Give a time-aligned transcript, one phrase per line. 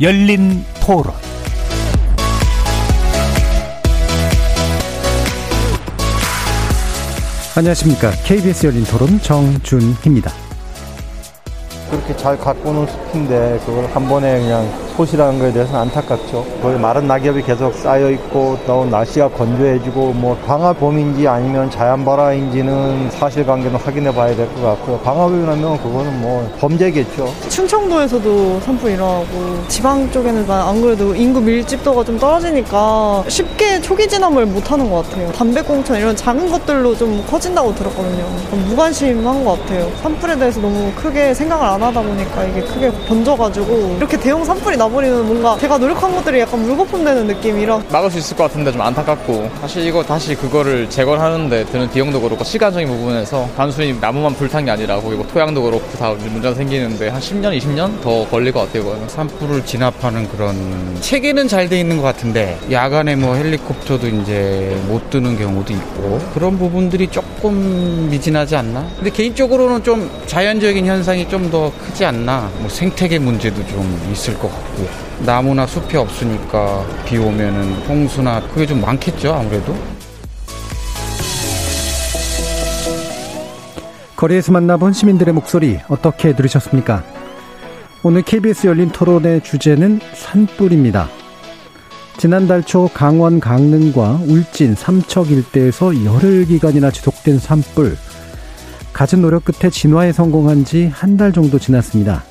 [0.00, 1.12] 열린 토론
[7.54, 8.10] 안녕하십니까.
[8.24, 10.32] KBS 열린 토론 정준희입니다.
[11.90, 16.44] 그렇게 잘 가꾸는 숲인데 그걸 한 번에 그냥 소실하는 것에 대해서는 안타깝죠.
[16.62, 24.12] 거기 마른 낙엽이 계속 쌓여 있고 또 날씨가 건조해지고 뭐 광합봄인지 아니면 자연발화인지는 사실관계는 확인해
[24.14, 24.98] 봐야 될 것 같고요.
[25.04, 27.32] 광합이라면 그거는 뭐 범죄겠죠.
[27.48, 29.24] 충청도에서도 산불 일어나고
[29.68, 35.30] 지방 쪽에는 안 그래도 인구 밀집도가 좀 떨어지니까 쉽게 초기 진압을 못 하는 것 같아요.
[35.32, 38.24] 담배꽁초 이런 작은 것들로 좀 커진다고 들었거든요.
[38.68, 39.90] 무관심한 것 같아요.
[40.02, 45.26] 산불에 대해서 너무 크게 생각을 안 하다 보니까 이게 크게 번져가지고 이렇게 대형 산불이 나버리면
[45.26, 49.86] 뭔가 제가 노력한 것들이 약간 물거품되는 느낌이라 막을 수 있을 것 같은데 좀 안타깝고 사실
[49.86, 54.98] 이거 다시 그거를 제거를 하는데 드는 비용도 그렇고 시간적인 부분에서 단순히 나무만 불탄 게 아니라
[54.98, 58.82] 거기 뭐 토양도 그렇고 다 문제가 생기는데 한 10년, 20년 더 걸릴 것 같아요.
[58.82, 59.06] 이거는.
[59.08, 65.38] 산불을 진압하는 그런 체계는 잘 돼 있는 것 같은데 야간에 뭐 헬리콥터도 이제 못 뜨는
[65.38, 68.84] 경우도 있고 그런 부분들이 조금 미진하지 않나?
[68.96, 72.48] 근데 개인적으로는 좀 자연적인 현상이 좀 더 크지 않나?
[72.58, 74.69] 뭐 생태계 문제도 좀 있을 것 같고
[75.24, 79.74] 나무나 숲이 없으니까 비 오면은 홍수나 그게 좀 많겠죠 아무래도.
[84.16, 87.02] 거리에서 만나본 시민들의 목소리 어떻게 들으셨습니까?
[88.02, 91.08] 오늘 KBS 열린 토론의 주제는 산불입니다.
[92.18, 97.96] 지난달 초 강원 강릉과 울진 삼척 일대에서 열흘 기간이나 지속된 산불.
[98.92, 102.22] 갖은 노력 끝에 진화에 성공한 지 한 달 정도 지났습니다.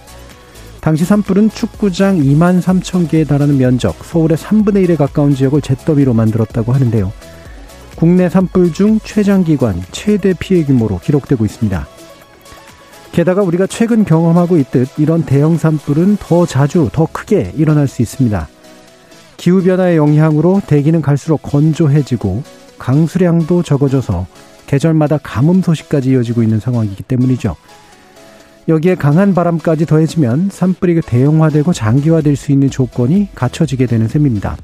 [0.82, 6.72] 당시 산불은 축구장 2만 3천 개에 달하는 면적, 서울의 3분의 1에 가까운 지역을 잿더미로 만들었다고
[6.72, 7.12] 하는데요.
[7.96, 11.88] 국내 산불 중 최장기관, 최대 피해 규모로 기록되고 있습니다.
[13.12, 18.48] 게다가 우리가 최근 경험하고 있듯 이런 대형 산불은 더 자주, 더 크게 일어날 수 있습니다.
[19.36, 22.44] 기후변화의 영향으로 대기는 갈수록 건조해지고
[22.78, 24.28] 강수량도 적어져서
[24.68, 27.56] 계절마다 가뭄 소식까지 이어지고 있는 상황이기 때문이죠.
[28.70, 34.58] 여기에 강한 바람까지 더해지면 산불이 대형화되고 장기화될 수 있는 조건이 갖춰지게 되는 셈입니다.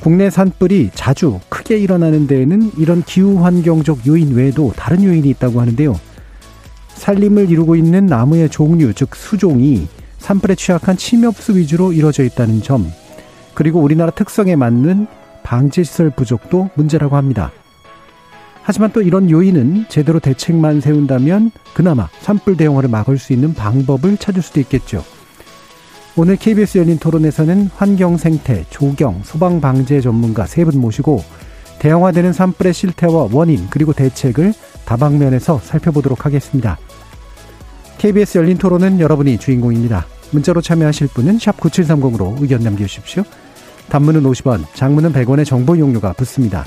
[0.00, 5.98] 국내 산불이 자주 크게 일어나는 데에는 이런 기후 환경적 요인 외에도 다른 요인이 있다고 하는데요.
[6.94, 9.86] 산림을 이루고 있는 나무의 종류, 즉 수종이
[10.18, 12.90] 산불에 취약한 침엽수 위주로 이루어져 있다는 점,
[13.54, 15.06] 그리고 우리나라 특성에 맞는
[15.44, 17.52] 방제시설 부족도 문제라고 합니다.
[18.66, 24.42] 하지만 또 이런 요인은 제대로 대책만 세운다면 그나마 산불 대응화를 막을 수 있는 방법을 찾을
[24.42, 25.04] 수도 있겠죠.
[26.16, 31.22] 오늘 KBS 열린 토론에서는 환경 생태, 조경, 소방 방제 전문가 세 분 모시고
[31.78, 34.52] 대형화되는 산불의 실태와 원인 그리고 대책을
[34.84, 36.76] 다방면에서 살펴보도록 하겠습니다.
[37.98, 40.06] KBS 열린 토론은 여러분이 주인공입니다.
[40.32, 43.22] 문자로 참여하실 분은 9730으로 의견 남겨주십시오.
[43.90, 46.66] 단문은 50원, 장문은 100원의 정보 이용료가 붙습니다.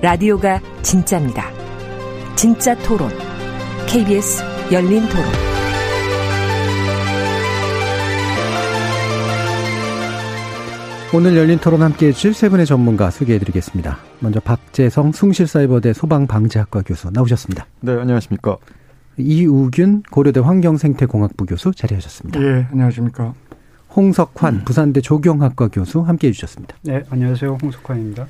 [0.00, 1.50] 라디오가 진짜입니다.
[2.36, 3.10] 진짜 토론,
[3.88, 5.24] KBS 열린 토론.
[11.12, 13.98] 오늘 열린 토론 함께 해주실 세 분의 전문가 소개해 드리겠습니다.
[14.20, 17.66] 먼저 박재성 숭실사이버대 소방방재학과 교수 나오셨습니다.
[17.80, 18.56] 네, 안녕하십니까.
[19.16, 22.40] 이우균 고려대 환경생태공학부 교수 자리하셨습니다.
[22.40, 23.34] 예, 안녕하십니까.
[23.96, 24.64] 홍석환 음.
[24.64, 26.76] 부산대 조경학과 교수 함께 해주셨습니다.
[26.82, 27.58] 네, 안녕하세요.
[27.60, 28.28] 홍석환입니다.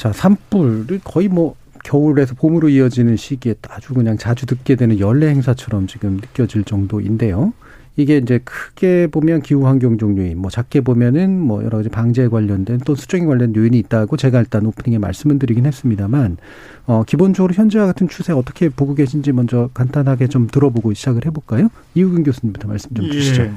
[0.00, 5.86] 자, 산불을 거의 뭐 겨울에서 봄으로 이어지는 시기에 아주 그냥 자주 듣게 되는 연례 행사처럼
[5.88, 7.52] 지금 느껴질 정도인데요.
[7.96, 12.78] 이게 이제 크게 보면 기후 환경적 요인, 뭐 작게 보면은 뭐 여러 가지 방제에 관련된
[12.86, 16.38] 또 수정에 관련 요인이 있다고 제가 일단 오프닝에 말씀을 드리긴 했습니다만,
[16.86, 21.68] 어, 기본적으로 현재와 같은 추세 어떻게 보고 계신지 먼저 간단하게 좀 들어보고 시작을 해 볼까요?
[21.94, 23.42] 이우근 교수님부터 말씀 좀 주시죠.
[23.42, 23.52] 예.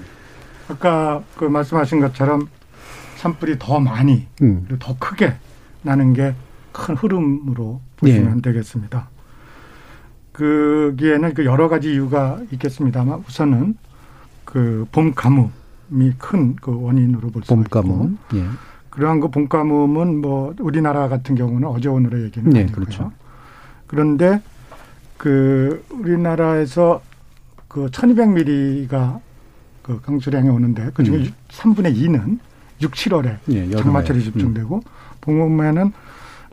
[0.68, 2.50] 아까 그 말씀하신 것처럼
[3.16, 4.66] 산불이 더 많이, 음.
[4.68, 5.36] 그리고 더 크게
[5.84, 6.34] 나는 게
[6.74, 8.42] 큰 흐름으로 보시면 예.
[8.42, 9.08] 되겠습니다.
[10.32, 13.78] 그기에는 그 여러 가지 이유가 있겠습니다만 우선은
[14.44, 18.18] 그 봄 가뭄이 큰 그 원인으로 볼 수 있고 가뭄.
[18.34, 18.44] 예.
[18.90, 22.76] 그러한 그 봄 가뭄은 뭐 우리나라 같은 경우는 어제 오늘의 얘기는 네, 아니고요.
[22.76, 23.12] 그렇죠.
[23.88, 24.42] 그런데
[25.18, 27.02] 그 우리나라에서
[27.68, 29.20] 그 1200mm가
[29.84, 31.32] 그 강수량이 오는데 그중에 음.
[31.50, 32.40] 3분의 2는
[32.82, 33.70] 6, 7월에 예.
[33.70, 34.82] 장마철이 집중되고
[35.24, 35.92] 봄에는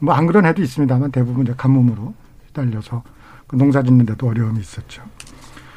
[0.00, 2.14] 뭐 안 그런 해도 있습니다만 대부분 이제 가뭄으로
[2.48, 3.02] 시달려서
[3.46, 5.02] 그 농사 짓는데도 어려움이 있었죠.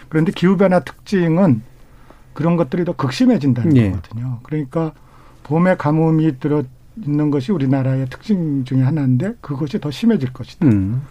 [0.10, 1.62] 그런데 기후 변화 특징은
[2.34, 3.92] 그런 것들이 더 극심해진다는 예.
[3.92, 4.40] 거거든요.
[4.44, 4.94] 그러니까
[5.44, 6.64] 봄에 가뭄이 들어
[6.98, 10.66] 있는 것이 우리나라의 특징 중에 하나인데 그것이 더 심해질 것이다.
[10.68, 11.02] 음.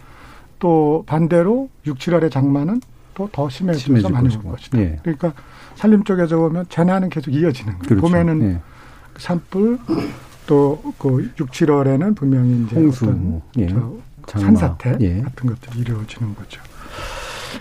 [0.59, 2.81] 또 반대로 6, 7월의 장마는
[3.13, 4.43] 또 더 심해져서 많이 올.
[4.43, 4.79] 것이다.
[4.79, 4.99] 예.
[5.03, 5.33] 그러니까
[5.75, 7.87] 산림 쪽에서 보면 재난은 계속 이어지는 거예요.
[7.87, 8.01] 그렇죠.
[8.01, 8.61] 봄에는 예.
[9.17, 9.77] 산불
[10.47, 13.67] 또그 6, 7월에는 분명히 이제 홍수, 어떤 예.
[14.27, 15.21] 산사태 예.
[15.21, 16.61] 같은 것들이 이루어지는 거죠.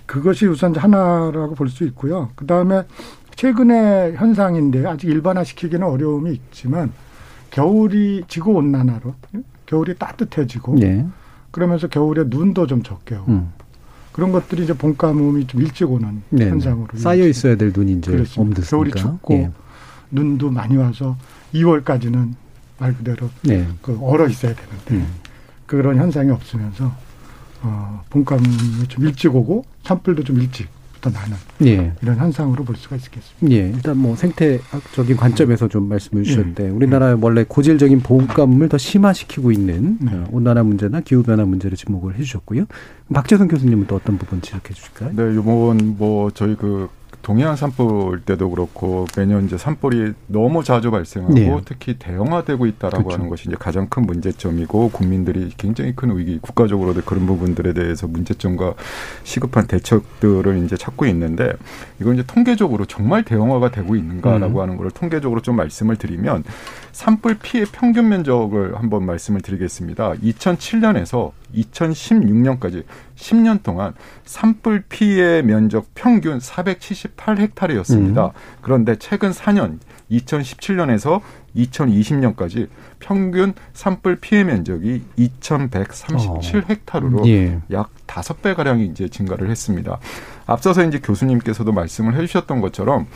[0.07, 2.31] 그것이 우선 하나라고 볼 수 있고요.
[2.35, 2.83] 그 다음에
[3.37, 6.93] 최근의 현상인데 아직 일반화시키기는 어려움이 있지만
[7.51, 9.15] 겨울이 지구 온난화로
[9.67, 11.07] 겨울이 따뜻해지고 예.
[11.51, 13.53] 그러면서 겨울에 눈도 좀 적게 오고 음.
[14.13, 16.49] 그런 것들이 이제 봄 가뭄이 좀 일찍 오는 네.
[16.51, 18.63] 현상으로 쌓여 있어야 될 눈이 이제 그렇습니다.
[18.63, 19.51] 겨울이 춥고
[20.11, 21.17] 눈도 많이 와서
[21.55, 22.35] 2월까지는
[22.83, 23.65] 말 그대로 네.
[23.81, 25.07] 그 얼어 있어야 되는데 음.
[25.67, 26.93] 그런 현상이 없으면서
[27.63, 31.93] 어, 봄가뭄이 좀 일찍 오고 산불도 좀 일찍부터 나는 예.
[32.03, 33.57] 이런 현상으로 볼 수가 있겠습니다.
[33.57, 36.69] 예, 일단 뭐 생태학적인 관점에서 좀 말씀을 주셨는데 예.
[36.71, 40.13] 우리나라 원래 고질적인 보온감을 더 심화시키고 있는 네.
[40.13, 42.65] 어, 온난화 문제나 기후 변화 문제를 지목을 해주셨고요.
[43.15, 45.13] 박재선 교수님은 또 어떤 부분 지적해 주실까요?
[45.15, 46.89] 네, 요번 뭐 저희 그
[47.23, 51.57] 동해안 산불 때도 그렇고 매년 이제 산불이 너무 자주 발생하고 네.
[51.65, 53.15] 특히 대형화되고 있다라고 그렇죠.
[53.15, 58.75] 하는 것이 이제 가장 큰 문제점이고 국민들이 굉장히 큰 위기, 국가적으로도 그런 부분들에 대해서 문제점과
[59.23, 61.53] 시급한 대책들을 이제 찾고 있는데
[62.01, 64.63] 이건 이제 통계적으로 정말 대형화가 되고 있는가라고 음.
[64.63, 66.43] 하는 걸 통계적으로 좀 말씀을 드리면
[66.91, 70.15] 산불 피해 평균 면적을 한번 말씀을 드리겠습니다.
[70.15, 72.85] 2007년에서 2016년까지
[73.23, 78.27] 10년 동안 산불 피해 면적 평균 478헥타르였습니다.
[78.27, 78.31] 음.
[78.61, 79.79] 그런데 최근 4년
[80.11, 81.21] 2017년에서
[81.57, 87.61] 2020년까지 평균 산불 피해 면적이 2,137헥타르로 예.
[87.71, 89.99] 약 다섯 배 가량이 이제 증가를 했습니다.
[90.47, 93.07] 앞서서 이제 교수님께서도 말씀을 해 주셨던 것처럼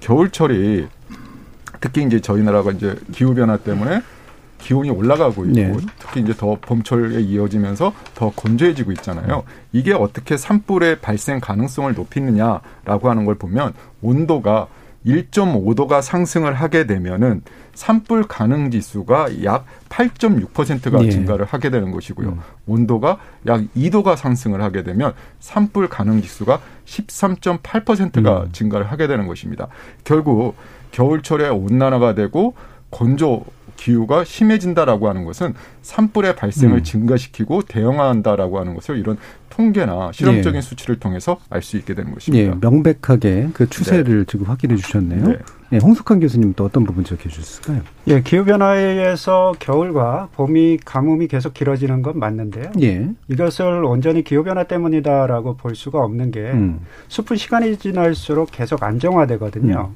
[0.00, 0.86] 겨울철이
[1.80, 4.02] 특히 이제 저희 나라가 이제 기후 변화 때문에
[4.58, 5.72] 기온이 올라가고 있고 네.
[5.98, 9.44] 특히 이제 더 봄철에 이어지면서 더 건조해지고 있잖아요.
[9.72, 13.72] 이게 어떻게 산불의 발생 가능성을 높이느냐라고 하는 걸 보면
[14.02, 14.68] 온도가
[15.06, 17.42] 1.5도가 상승을 하게 되면은
[17.74, 21.10] 산불 가능 지수가 약 8.6%가 예.
[21.10, 22.30] 증가를 하게 되는 것이고요.
[22.30, 22.40] 음.
[22.66, 28.48] 온도가 약 2도가 상승을 하게 되면 산불 가능 지수가 13.8%가 음.
[28.52, 29.68] 증가를 하게 되는 것입니다.
[30.02, 30.56] 결국
[30.90, 32.54] 겨울철에 온난화가 되고
[32.90, 33.44] 건조
[33.78, 36.82] 기후가 심해진다라고 하는 것은 산불의 발생을 음.
[36.82, 39.16] 증가시키고 대형화한다라고 하는 것을 이런
[39.48, 40.60] 통계나 실험적인 예.
[40.60, 42.56] 수치를 통해서 알 수 있게 되는 예, 것입니다.
[42.60, 45.28] 명백하게 그 추세를 지금 확인해 주셨네요.
[45.28, 45.38] 네.
[45.72, 47.82] 예, 홍숙한 교수님 또 어떤 부분 지적해 주실까요?
[48.08, 52.70] 예, 기후 변화에 의해서 겨울과 봄이 가뭄이 계속 길어지는 건 맞는데요.
[52.82, 53.08] 예.
[53.28, 56.80] 이것을 온전히 기후 변화 때문이다라고 볼 수가 없는 게 음.
[57.08, 59.90] 숲은 시간이 지날수록 계속 안정화되거든요.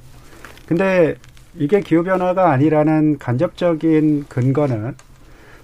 [0.67, 1.17] 근데
[1.57, 4.95] 이게 기후 변화가 아니라는 간접적인 근거는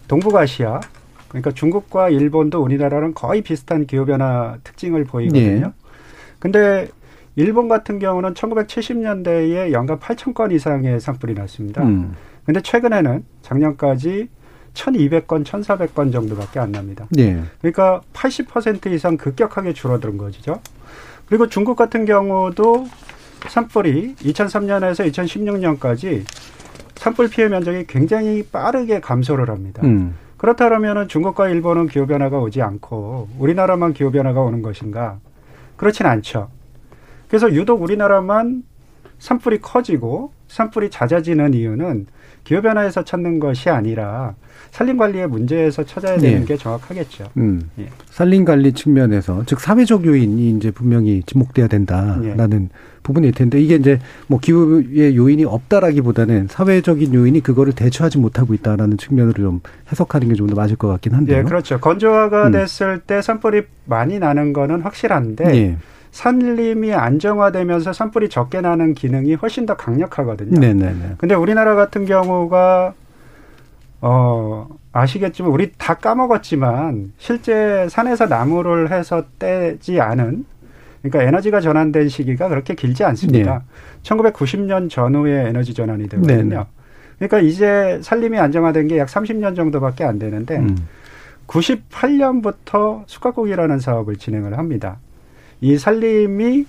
[0.06, 0.80] 동북아시아
[1.28, 5.66] 그러니까 중국과 일본도 우리나라랑 거의 비슷한 기후 변화 특징을 보이거든요.
[5.66, 5.72] 예.
[6.38, 6.88] 근데
[7.36, 11.82] 일본 같은 경우는 1970년대에 연간 8천 건 이상의 산불이 났습니다.
[11.84, 12.14] 음.
[12.44, 14.28] 근데 최근에는 작년까지
[14.74, 17.06] 1,200건, 1,400건 정도밖에 안 납니다.
[17.18, 17.42] 예.
[17.60, 20.60] 그러니까 80% 이상 급격하게 줄어든 거죠.
[21.26, 22.88] 그리고 중국 같은 경우도
[23.46, 26.24] 산불이 2003년에서 2016년까지
[26.96, 29.82] 산불 피해 면적이 굉장히 빠르게 감소를 합니다.
[29.84, 30.16] 음.
[30.36, 35.18] 그렇다면 중국과 일본은 기후 변화가 오지 않고 우리나라만 기후 변화가 오는 것인가?
[35.76, 36.48] 그렇진 않죠.
[37.28, 38.62] 그래서 유독 우리나라만
[39.18, 42.06] 산불이 커지고 산불이 잦아지는 이유는
[42.48, 44.34] 기후 변화에서 찾는 것이 아니라
[44.70, 46.46] 산림 관리의 문제에서 찾아야 되는 네.
[46.46, 47.24] 게 정확하겠죠.
[47.36, 47.68] 음.
[47.78, 47.88] 예.
[48.10, 52.70] 산림 관리 측면에서 즉 사회적 요인이 이제 분명히 지목돼야 된다라는
[53.02, 59.34] 부분일 텐데 이게 이제 뭐 기후의 요인이 없다라기보다는 사회적인 요인이 그거를 대처하지 못하고 있다라는 측면으로
[59.34, 59.60] 좀
[59.92, 61.38] 해석하는 게 좀 더 맞을 것 같긴 한데요.
[61.38, 61.78] 예, 그렇죠.
[61.78, 62.52] 건조화가 음.
[62.52, 65.76] 됐을 때 산불이 많이 나는 거는 확실한데 예.
[66.18, 70.58] 산림이 안정화되면서 산불이 적게 나는 기능이 훨씬 더 강력하거든요.
[70.58, 71.14] 네네네.
[71.16, 72.92] 근데 우리나라 같은 경우가
[74.00, 80.44] 어 아시겠지만 우리 다 까먹었지만 실제 산에서 나무를 해서 떼지 않은
[81.02, 83.62] 그러니까 에너지가 전환된 시기가 그렇게 길지 않습니다.
[84.02, 86.36] 1990년 전후에 에너지 전환이 되거든요.
[86.48, 86.64] 네네.
[87.20, 90.76] 그러니까 이제 산림이 안정화된 게 약 30년 정도밖에 안 되는데 음.
[91.46, 94.98] 98년부터 숙각곡이라는 사업을 진행을 합니다.
[95.60, 96.66] 이 산림이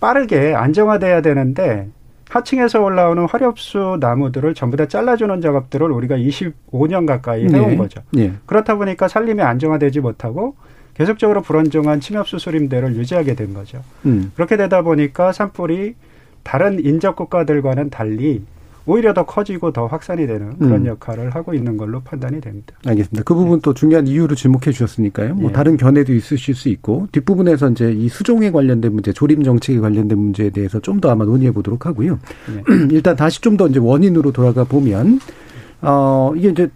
[0.00, 1.88] 빠르게 안정화돼야 되는데
[2.28, 7.76] 하층에서 올라오는 화렵수 나무들을 전부 다 잘라주는 작업들을 우리가 25년 가까이 해온 네.
[7.76, 8.00] 거죠.
[8.16, 8.32] 예.
[8.46, 10.56] 그렇다 보니까 산림이 안정화되지 못하고
[10.94, 13.82] 계속적으로 불안정한 침엽수 수림대를 유지하게 된 거죠.
[14.06, 14.32] 음.
[14.34, 15.94] 그렇게 되다 보니까 산불이
[16.42, 18.42] 다른 인접 국가들과는 달리
[18.86, 20.86] 오히려 더 커지고 더 확산이 되는 그런 음.
[20.86, 22.74] 역할을 하고 있는 걸로 판단이 됩니다.
[22.86, 23.22] 알겠습니다.
[23.24, 25.34] 그 부분 또 중요한 이유로 지목해 주셨으니까요.
[25.34, 25.52] 뭐 예.
[25.52, 30.50] 다른 견해도 있으실 수 있고 뒷부분에서 이제 이 수종에 관련된 문제, 조림 정책에 관련된 문제에
[30.50, 32.18] 대해서 좀 더 아마 논의해 보도록 하고요.
[32.50, 32.62] 예.
[32.94, 35.20] 일단 다시 좀 더 이제 원인으로 돌아가 보면
[35.80, 36.70] 어 이게 이제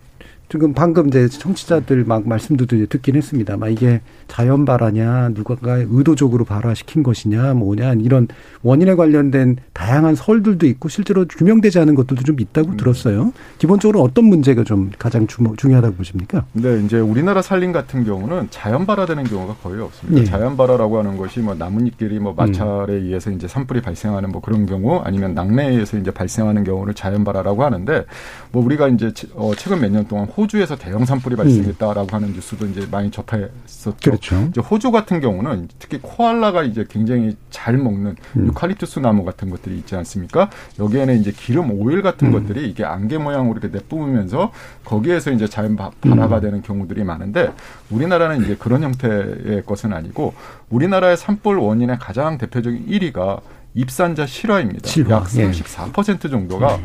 [0.48, 7.54] 지금 방금 이제 청취자들 막 말씀도 듣긴 했습니다만 이게 자연 발화냐 누군가 의도적으로 발화시킨 것이냐
[7.54, 8.28] 뭐냐 이런
[8.62, 13.32] 원인에 관련된 다양한 설들도 있고 실제로 규명되지 않은 것들도 좀 있다고 들었어요.
[13.58, 16.44] 기본적으로 어떤 문제가 좀 가장 주목, 중요하다고 보십니까?
[16.52, 20.20] 네, 이제 우리나라 산림 같은 경우는 자연 발화되는 경우가 거의 없습니다.
[20.20, 20.24] 예.
[20.24, 25.00] 자연 발화라고 하는 것이 뭐 나뭇잎끼리 뭐 마찰에 의해서 이제 산불이 발생하는 뭐 그런 경우
[25.04, 28.04] 아니면 낙뢰에 의해서 이제 발생하는 경우를 자연 발화라고 하는데
[28.52, 32.66] 뭐 우리가 이제 치- 어, 최근 몇 년 동안 호주에서 대형 산불이 발생했다라고 하는 뉴스도
[32.66, 33.96] 이제 많이 접했었죠.
[34.02, 34.46] 그렇죠.
[34.50, 38.46] 이제 호주 같은 경우는 특히 코알라가 이제 굉장히 잘 먹는 음.
[38.48, 40.50] 유칼립투스 나무 같은 것들이 있지 않습니까?
[40.78, 44.52] 여기에는 이제 기름 오일 같은 것들이 이게 안개 모양으로 이렇게 내뿜으면서
[44.84, 47.50] 거기에서 이제 자연 바- 발화가 되는 경우들이 많은데
[47.90, 50.34] 우리나라는 이제 그런 형태의 것은 아니고
[50.70, 53.40] 우리나라의 산불 원인의 가장 대표적인 1위가
[53.74, 54.88] 입산자 실화입니다.
[54.88, 55.50] 실화, 약 예.
[55.50, 56.78] 34% 정도가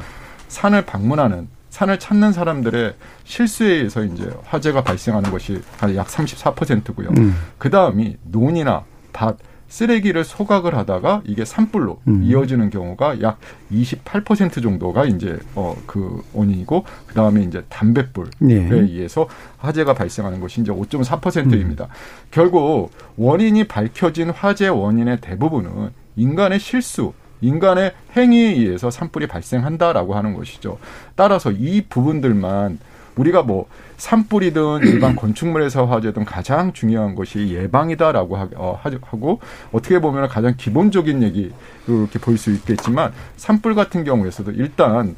[0.47, 7.09] 산을 방문하는 산을 찾는 사람들의 실수에 의해서 이제 화재가 발생하는 것이 한약 34%고요.
[7.17, 7.33] 음.
[7.57, 9.37] 그 다음이 논이나 밭,
[9.69, 12.23] 쓰레기를 소각을 하다가 이게 산불로 음.
[12.23, 13.39] 이어지는 경우가 약
[13.71, 18.67] 28% 정도가 이제 어그 원인이고 그 다음에 이제 담뱃불에 네.
[18.69, 21.87] 의해서 화재가 발생하는 것이 이제 5.4%입니다.
[22.31, 30.77] 결국 원인이 밝혀진 화재 원인의 대부분은 인간의 실수, 인간의 행위에 의해서 산불이 발생한다라고 하는 것이죠.
[31.15, 32.79] 따라서 이 부분들만
[33.15, 33.67] 우리가 뭐
[33.97, 39.39] 산불이든 일반 건축물에서 화재든 가장 중요한 것이 예방이다라고 하, 어, 하- 하고
[39.71, 41.51] 어떻게 보면 가장 기본적인 얘기
[41.87, 45.15] 이렇게 보일 수 있겠지만 산불 같은 경우에서도 일단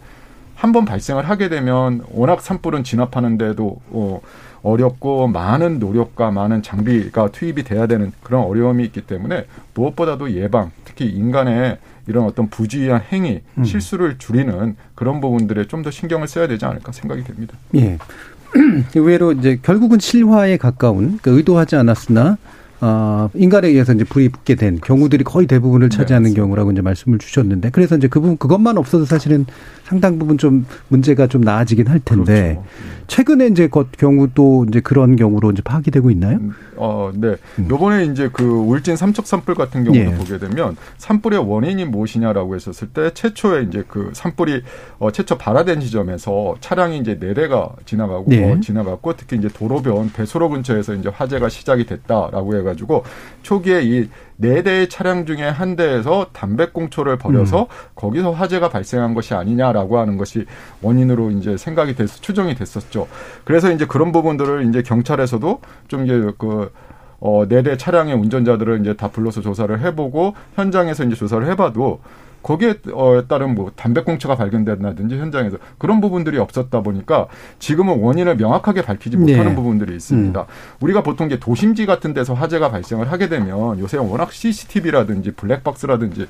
[0.56, 4.22] 한번 발생을 하게 되면 워낙 산불은 진압하는데도 어,
[4.64, 11.06] 어렵고 많은 노력과 많은 장비가 투입이 돼야 되는 그런 어려움이 있기 때문에 무엇보다도 예방, 특히
[11.08, 13.64] 인간의 이런 어떤 부주의한 행위, 음.
[13.64, 17.58] 실수를 줄이는 그런 부분들에 좀 더 신경을 써야 되지 않을까 생각이 됩니다.
[17.76, 17.98] 예.
[18.96, 22.38] 의외로 이제 결국은 실화에 가까운 그 의도하지 않았으나
[22.86, 26.42] 어, 인간에 의해서 이제 불이 붙게 된 경우들이 거의 대부분을 네, 차지하는 맞습니다.
[26.42, 29.46] 경우라고 이제 말씀을 주셨는데 그래서 이제 그 부분 그것만 없어도 사실은
[29.86, 32.66] 상당 부분 좀 문제가 좀 나아지긴 할 텐데 그렇죠.
[33.08, 36.40] 최근에 이제 그 경우도 이제 그런 경우로 이제 파악이 되고 있나요?
[36.76, 37.36] 어, 네.
[37.70, 40.16] 요번에 이제 그 울진 삼척 산불 같은 경우도 예.
[40.16, 44.64] 보게 되면 산불의 원인이 무엇이냐라고 했었을 때 최초에 이제 그 산불이
[45.00, 48.52] 어, 최초 발화된 지점에서 차량이 이제 네 대가 지나가고 예.
[48.52, 53.04] 어, 지나갔고 특히 이제 도로변 배수로 근처에서 이제 화재가 시작이 됐다라고 해가 지고
[53.42, 60.00] 초기에 이 네 대의 차량 중에 한 대에서 담배꽁초를 버려서 거기서 화재가 발생한 것이 아니냐라고
[60.00, 60.46] 하는 것이
[60.82, 63.08] 원인으로 이제 생각이 돼서 추정이 됐었죠.
[63.46, 66.72] 그래서 이제 그런 부분들을 이제 경찰에서도 좀 이제 그
[67.20, 72.02] 어, 네 대 차량의 운전자들을 이제 다 불러서 조사를 해보고 현장에서 이제 조사를 해봐도
[72.44, 77.28] 거기에 어, 따른 뭐 담배꽁초가 발견된다든지 현장에서 그런 부분들이 없었다 보니까
[77.60, 79.56] 지금은 원인을 명확하게 밝히지 못하는 네.
[79.56, 80.46] 부분들이 있습니다.
[80.82, 86.28] 우리가 보통 이제 도심지 같은 데서 화재가 발생을 하게 되면 요새 워낙 CCTV라든지 블랙박스라든지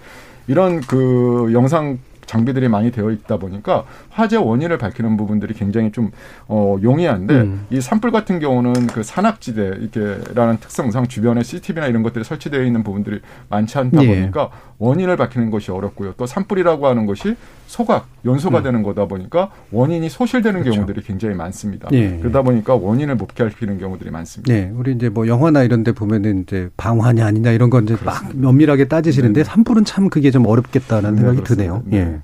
[0.47, 6.11] 이런 그 영상 장비들이 많이 되어 있다 보니까 화재 원인을 밝히는 부분들이 굉장히 좀
[6.47, 7.65] 어, 용이한데 음.
[7.69, 13.21] 이 산불 같은 경우는 그 산악지대 이렇게라는 특성상 주변에 CCTV나 이런 것들이 설치되어 있는 부분들이
[13.49, 14.07] 많지 않다 예.
[14.07, 14.49] 보니까
[14.79, 16.13] 원인을 밝히는 것이 어렵고요.
[16.17, 17.35] 또 산불이라고 하는 것이
[17.73, 18.63] 소각, 연소가 음.
[18.63, 20.75] 되는 거다 보니까 원인이 소실되는 그렇죠.
[20.81, 21.89] 경우들이 굉장히 많습니다.
[21.91, 22.19] 예.
[22.19, 24.53] 그러다 보니까 원인을 못 밝히는 경우들이 많습니다.
[24.53, 28.29] 네, 우리 이제 뭐 영화나 이런 데 보면은 이제 방화냐 아니냐 이런 건 이제 막
[28.35, 29.43] 면밀하게 따지시는데 네.
[29.43, 31.63] 산불은 참 그게 좀 어렵겠다는 네, 생각이 그렇습니다.
[31.63, 31.83] 드네요.
[31.87, 31.97] 네.
[31.97, 32.19] 예.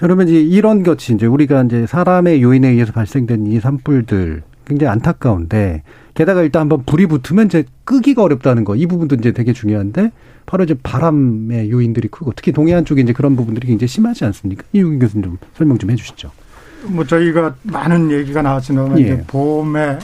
[0.00, 5.82] 그러면 이제 이런 것이 이제 우리가 이제 사람의 요인에 의해서 발생된 이 산불들 굉장히 안타까운데
[6.12, 10.10] 게다가 일단 한번 불이 붙으면 이제 끄기가 어렵다는 거 이 부분도 이제 되게 중요한데
[10.46, 14.64] 바로 이제 바람의 요인들이 크고 특히 동해안 쪽에 이제 그런 부분들이 굉장히 심하지 않습니까?
[14.72, 16.30] 이유경 교수님 좀 설명 좀 해주시죠.
[16.88, 19.02] 뭐 저희가 많은 얘기가 나왔지만 예.
[19.02, 19.98] 이제 봄에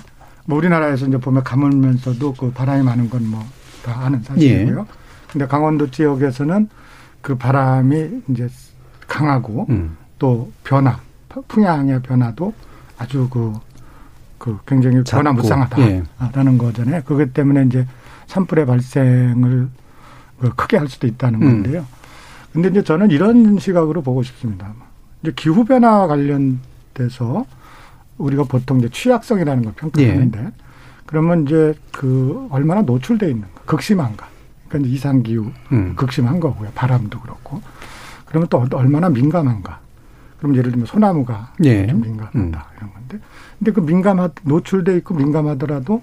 [0.47, 3.41] 뭐 우리나라에서 이제 봄에 가물면서도 그 바람이 많은 건 뭐
[3.83, 4.81] 다 아는 사실이고요.
[4.81, 4.85] 예.
[5.33, 6.69] 근데 강원도 지역에서는
[7.23, 8.49] 그 바람이 이제
[9.07, 9.97] 강하고 음.
[10.19, 10.99] 또 변화,
[11.49, 12.53] 풍향의 변화도
[12.99, 13.53] 아주 그,
[14.39, 15.35] 그 굉장히 작고, 변화 예.
[15.35, 17.03] 무쌍하다라는 거잖아요.
[17.05, 17.87] 그것 때문에 이제
[18.27, 19.69] 산불의 발생을
[20.57, 21.63] 크게 할 수도 있다는 음.
[21.63, 21.87] 건데요.
[22.53, 24.73] 근데 이제 저는 이런 시각으로 보고 싶습니다.
[25.23, 27.45] 이제 기후 변화 관련돼서
[28.19, 30.51] 우리가 보통 이제 취약성이라는 걸 평가하는데 예.
[31.07, 34.29] 그러면 이제 그 얼마나 노출돼 있는가, 극심한가.
[34.69, 35.95] 그러니까 이상 기후 음.
[35.97, 36.71] 극심한 거고요.
[36.75, 37.61] 바람도 그렇고.
[38.27, 39.81] 그러면 또 얼마나 민감한가.
[40.39, 41.87] 그럼 예를 들면 소나무가 예.
[41.87, 42.53] 좀 민감하다 음.
[42.77, 43.19] 이런 건데.
[43.59, 46.03] 근데 그 민감하 노출돼 있고 민감하더라도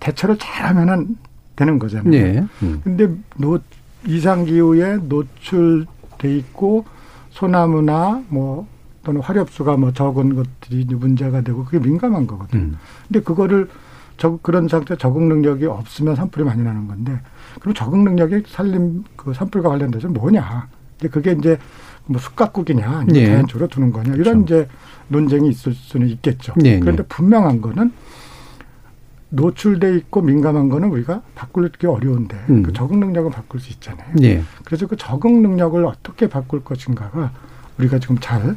[0.00, 1.16] 대처를 잘하면은
[1.56, 2.12] 되는 거잖아요.
[2.14, 2.44] 예.
[2.62, 2.80] 음.
[2.82, 3.58] 근데 노
[4.06, 6.84] 이상 기후에 노출돼 있고
[7.30, 8.66] 소나무나 뭐
[9.04, 12.64] 또는 화력수가 뭐 적은 것들이 문제가 되고 그게 민감한 거거든 요.
[12.64, 12.76] 음.
[13.08, 13.68] 근데 그거를
[14.16, 17.20] 저 그런 상태 적응 능력이 없으면 산불이 많이 나는 건데
[17.60, 20.68] 그럼 적응 능력이 살림 그 산불과 관련돼서 뭐냐?
[20.98, 21.58] 이제 그게 이제
[22.06, 23.26] 뭐 숲가꾸기냐 아니면 네.
[23.26, 24.64] 자연적으로 두는 거냐 이런 그렇죠.
[24.64, 24.68] 이제
[25.08, 26.54] 논쟁이 있을 수는 있겠죠.
[26.56, 26.80] 네, 네.
[26.80, 27.08] 그런데 네.
[27.08, 27.92] 분명한 거는
[29.32, 32.62] 노출돼 있고 민감한 거는 우리가 바꿀 게 어려운데 음.
[32.62, 34.14] 그 적응 능력은 바꿀 수 있잖아요.
[34.14, 34.42] 네.
[34.64, 37.32] 그래서 그 적응 능력을 어떻게 바꿀 것인가가
[37.78, 38.56] 우리가 지금 잘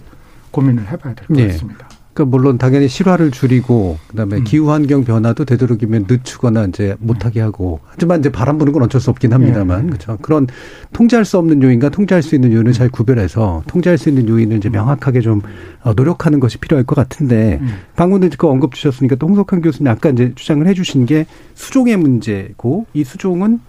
[0.51, 1.47] 고민을 해봐야 될것 네.
[1.47, 1.87] 같습니다.
[2.15, 4.43] 그러니까 물론 당연히 실화를 줄이고 그다음에 음.
[4.45, 9.09] 기후 환경 변화도 되도록이면 늦추거나 이제 못하게 하고 하지만 이제 바람 부는 건 어쩔 수
[9.09, 9.87] 없긴 합니다만 네.
[9.87, 10.17] 그렇죠.
[10.21, 10.47] 그런
[10.93, 14.69] 통제할 수 없는 요인과 통제할 수 있는 요인을 잘 구별해서 통제할 수 있는 요인을 이제
[14.69, 15.41] 명확하게 좀
[15.83, 17.67] 어, 노력하는 것이 필요할 것 같은데 음.
[17.97, 23.03] 방금 그 언급 주셨으니까 또 홍석환 교수님 아까 이제 주장을 해주신 게 수종의 문제고 이
[23.03, 23.59] 수종은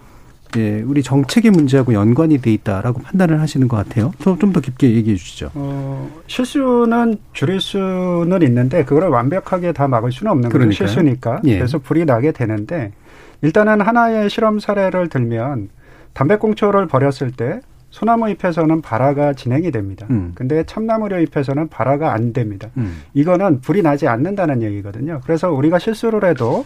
[0.55, 4.13] 예, 우리 정책의 문제하고 연관이 돼 있다라고 판단을 하시는 것 같아요.
[4.19, 5.51] 좀 더 깊게 얘기해 주시죠.
[5.55, 10.71] 어, 실수는 줄일 수는 있는데 그걸 완벽하게 다 막을 수는 없는 거죠.
[10.71, 11.41] 실수니까.
[11.45, 11.57] 예.
[11.57, 12.93] 그래서 불이 나게 되는데
[13.41, 15.69] 일단은 하나의 실험 사례를 들면
[16.13, 20.07] 담배꽁초를 버렸을 때 소나무 잎에서는 발화가 진행이 됩니다.
[20.09, 20.31] 음.
[20.35, 22.69] 근데 참나무려 잎에서는 발화가 안 됩니다.
[22.77, 23.01] 음.
[23.13, 25.21] 이거는 불이 나지 않는다는 얘기거든요.
[25.25, 26.65] 그래서 우리가 실수를 해도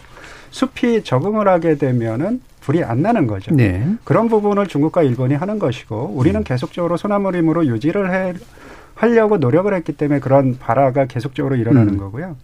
[0.50, 3.54] 숲이 적응을 하게 되면은 불이 안 나는 거죠.
[3.54, 3.86] 네.
[4.04, 6.44] 그런 부분을 중국과 일본이 하는 것이고 우리는 음.
[6.44, 8.34] 계속적으로 소나무림으로 유지를 해
[8.94, 11.98] 하려고 노력을 했기 때문에 그런 발화가 계속적으로 일어나는 음.
[11.98, 12.36] 거고요.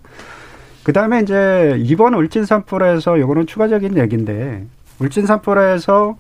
[0.83, 4.67] 그 다음에 이제 이번 울진 산불에서 요거는 추가적인 얘기인데
[4.99, 6.17] 울진 산불에서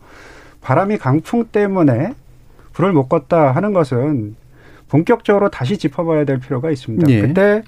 [0.61, 2.15] 바람이 강풍 때문에
[2.73, 4.37] 불을 못 껐다 하는 것은
[4.89, 7.11] 본격적으로 다시 짚어봐야 될 필요가 있습니다.
[7.11, 7.21] 예.
[7.21, 7.63] 그때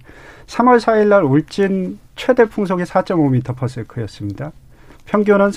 [0.46, 4.52] 3월 4일 날 울진 최대 풍속이 4.5m/s였습니다.
[5.06, 5.50] 평균은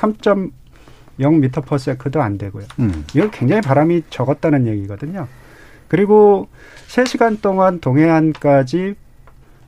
[1.19, 2.65] 3.0m/s도 안 되고요.
[2.80, 3.06] 음.
[3.13, 5.28] 이건 굉장히 바람이 적었다는 얘기거든요.
[5.88, 6.47] 그리고
[6.88, 8.95] 3시간 동안 동해안까지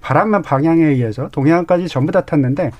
[0.01, 2.71] 바람만 방향에 의해서 동해안까지 전부 다 탔는데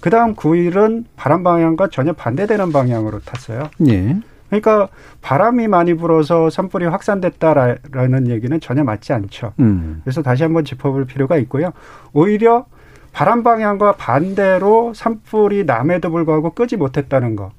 [0.00, 3.70] 그 다음 9일은 바람 방향과 전혀 반대되는 방향으로 탔어요.
[3.88, 4.18] 예.
[4.48, 4.88] 그러니까
[5.22, 9.52] 바람이 많이 불어서 산불이 확산됐다라는 얘기는 전혀 맞지 않죠.
[9.60, 10.02] 음.
[10.04, 11.72] 그래서 다시 한번 짚어볼 필요가 있고요.
[12.12, 12.66] 오히려
[13.12, 17.52] 바람 방향과 반대로 산불이 남에도 불구하고 끄지 못했다는 거.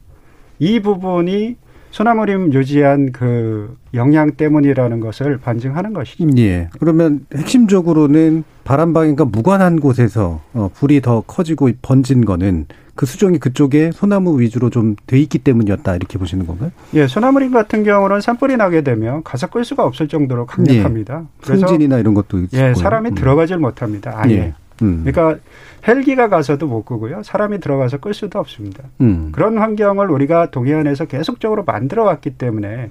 [0.60, 1.58] 이 부분이
[1.92, 6.28] 소나무림 유지한 그 영향 때문이라는 것을 반증하는 것이죠.
[6.38, 6.68] 예.
[6.80, 12.66] 그러면 핵심적으로는 바람 방향과 무관한 곳에서 어, 불이 더 커지고 번진 거는
[12.96, 16.72] 그 수종이 그쪽에 소나무 위주로 좀 돼 있기 때문이었다 이렇게 보시는 건가요?
[16.96, 21.22] 예, 소나무림 같은 경우는 산불이 나게 되면 가서 끌 수가 없을 정도로 강력합니다.
[21.22, 21.26] 예.
[21.42, 23.16] 그래서 풍진이나 이런 것도 있고 예, 사람이 음.
[23.16, 24.14] 들어가질 못합니다.
[24.18, 24.34] 아예.
[24.34, 24.54] 예.
[24.82, 25.04] 음.
[25.06, 25.40] 그러니까
[25.88, 27.24] 헬기가 가서도 못 끄고요.
[27.24, 28.84] 사람이 들어가서 끌 수도 없습니다.
[29.02, 29.32] 음.
[29.32, 32.90] 그런 환경을 우리가 동해안에서 계속적으로 만들어 왔기 때문에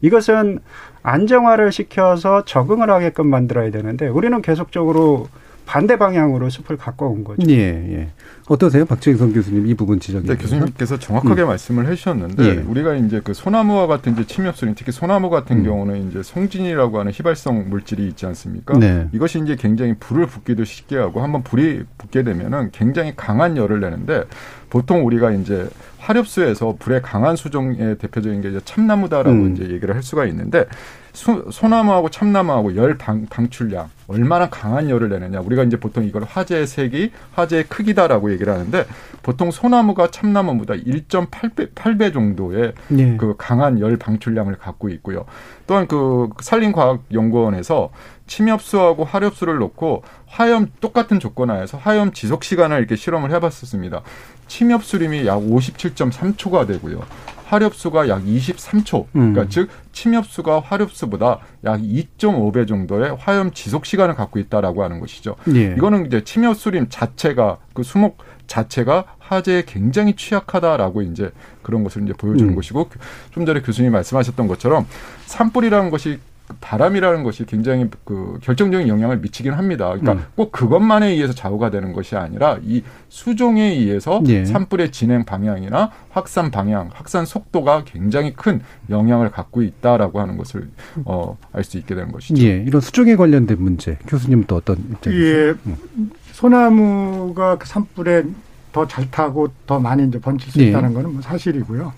[0.00, 0.60] 이것은
[1.02, 5.28] 안정화를 시켜서 적응을 하게끔 만들어야 되는데 우리는 계속적으로
[5.70, 7.48] 반대 방향으로 숲을 갖고 온 거죠.
[7.48, 8.08] 예, 예.
[8.48, 10.26] 어떠세요, 박재성 교수님 이 부분 지적이?
[10.26, 11.46] 네, 교수님께서 정확하게 음.
[11.46, 12.50] 말씀을 해주셨는데 예.
[12.66, 15.64] 우리가 이제 그 소나무와 같은 이제 침엽수린 특히 소나무 같은 음.
[15.64, 18.76] 경우는 이제 송진이라고 하는 휘발성 물질이 있지 않습니까?
[18.80, 19.06] 네.
[19.12, 24.24] 이것이 이제 굉장히 불을 붙기도 쉽게 하고 한번 불이 붙게 되면은 굉장히 강한 열을 내는데
[24.70, 29.52] 보통 우리가 이제 화렵수에서 불의 강한 수종의 대표적인 게 이제 참나무다라고 음.
[29.52, 30.66] 이제 얘기를 할 수가 있는데
[31.12, 36.66] 소, 소나무하고 참나무하고 열 방, 방출량 얼마나 강한 열을 내느냐 우리가 이제 보통 이걸 화재의
[36.66, 38.84] 색이 화재의 크기다라고 얘기를 하는데
[39.22, 43.16] 보통 소나무가 참나무보다 1.8배 8배 정도의 네.
[43.16, 45.26] 그 강한 열 방출량을 갖고 있고요.
[45.66, 47.90] 또한 그 산림과학연구원에서
[48.26, 54.02] 침엽수하고 화렵수를 놓고 화염 똑같은 조건 하에서 화염 지속 시간을 이렇게 실험을 해봤었습니다.
[54.46, 57.02] 침엽수림이 약 57.3초가 되고요.
[57.50, 59.06] 화렵수가 약 23초.
[59.12, 59.48] 그러니까 음.
[59.48, 65.34] 즉 침엽수가 화렵수보다 약 2.5배 정도의 화염 지속 시간을 갖고 있다라고 하는 것이죠.
[65.54, 65.74] 예.
[65.76, 71.30] 이거는 이제 침엽수림 자체가 그 수목 자체가 화재에 굉장히 취약하다라고 이제
[71.62, 72.54] 그런 것을 이제 보여주는 음.
[72.54, 72.88] 것이고
[73.32, 74.86] 좀 전에 교수님이 말씀하셨던 것처럼
[75.26, 76.18] 산불이라는 것이
[76.60, 79.88] 바람이라는 것이 굉장히 그 결정적인 영향을 미치긴 합니다.
[79.88, 80.24] 그러니까 음.
[80.36, 84.44] 꼭 그것만에 의해서 좌우가 되는 것이 아니라 이 수종에 의해서 예.
[84.44, 90.68] 산불의 진행 방향이나 확산 방향, 확산 속도가 굉장히 큰 영향을 갖고 있다라고 하는 것을
[91.04, 92.42] 어, 알 수 있게 되는 것이죠.
[92.44, 95.46] 예, 이런 수종에 관련된 문제, 교수님 또 어떤 입장이세요?
[95.48, 96.10] 예, 음.
[96.32, 98.24] 소나무가 그 산불에
[98.72, 100.68] 더 잘 타고 더 많이 이제 번질 수 예.
[100.68, 101.92] 있다는 거는 뭐 사실이고요.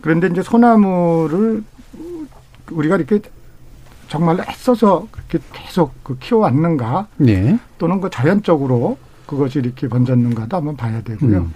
[0.00, 1.62] 그런데 이제 소나무를
[2.70, 3.20] 우리가 이렇게
[4.08, 7.58] 정말 애써서 그렇게 계속 그 키워왔는가 네.
[7.78, 11.38] 또는 그 자연적으로 그것이 이렇게 번졌는가도 한번 봐야 되고요.
[11.38, 11.54] 음.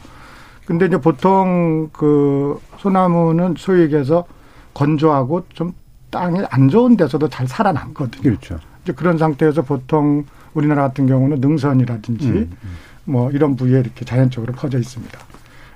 [0.66, 4.26] 근데 이제 보통 그 소나무는 소위 얘기해서
[4.74, 5.72] 건조하고 좀
[6.10, 8.22] 땅이 안 좋은 데서도 잘 살아남거든요.
[8.22, 8.58] 그렇죠.
[8.82, 12.68] 이제 그런 상태에서 보통 우리나라 같은 경우는 능선이라든지 음, 음.
[13.04, 15.18] 뭐 이런 부위에 이렇게 자연적으로 퍼져 있습니다.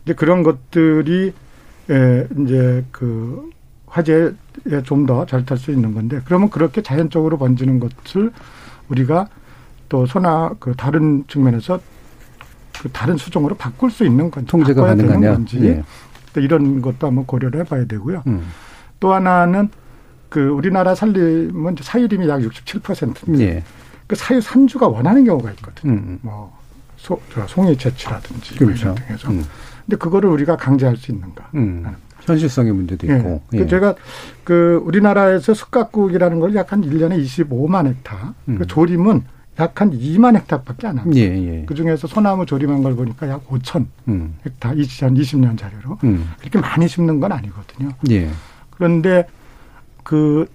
[0.04, 1.32] 이제 그런 것들이
[1.90, 3.50] 에 이제 그
[3.92, 4.32] 화재에
[4.84, 8.32] 좀 더 잘 탈 수 있는 건데 그러면 그렇게 자연적으로 번지는 것을
[8.88, 9.28] 우리가
[9.88, 11.78] 또 소나 그 다른 측면에서
[12.80, 15.84] 그 다른 수종으로 바꿀 수 있는 건 통제가 가능하냐 건지 예.
[16.32, 18.22] 또 이런 것도 한번 고려를 해봐야 되고요.
[18.26, 18.46] 음.
[18.98, 19.68] 또 하나는
[20.30, 23.44] 그 우리나라 산림은 사유림이 약 67%입니다.
[23.44, 23.62] 예.
[24.06, 25.92] 그 사유 산주가 원하는 경우가 있거든요.
[25.92, 25.98] 음.
[25.98, 26.18] 음.
[26.22, 26.58] 뭐
[26.96, 28.94] 소, 송이 채취라든지 그렇죠.
[28.94, 29.30] 등에서.
[29.30, 29.44] 음.
[29.84, 31.50] 근데 그거를 우리가 강제할 수 있는가?
[31.54, 31.84] 음.
[32.26, 33.16] 현실성의 문제도 예.
[33.16, 33.42] 있고.
[33.54, 33.58] 예.
[33.58, 33.94] 그 제가
[34.44, 38.34] 그 우리나라에서 숯가국이라는 걸 약한 1년에 25만 헥타.
[38.48, 38.58] 음.
[38.58, 39.22] 그 조림은
[39.58, 41.20] 약한 2만 헥타밖에 안 합니다.
[41.20, 41.64] 예, 예.
[41.66, 44.34] 그 중에서 소나무 조림한 걸 보니까 약 5천 음.
[44.46, 46.30] 헥타 2020년 자료로 음.
[46.40, 47.90] 그렇게 많이 심는 건 아니거든요.
[48.10, 48.30] 예.
[48.70, 49.26] 그런데
[50.02, 50.46] 그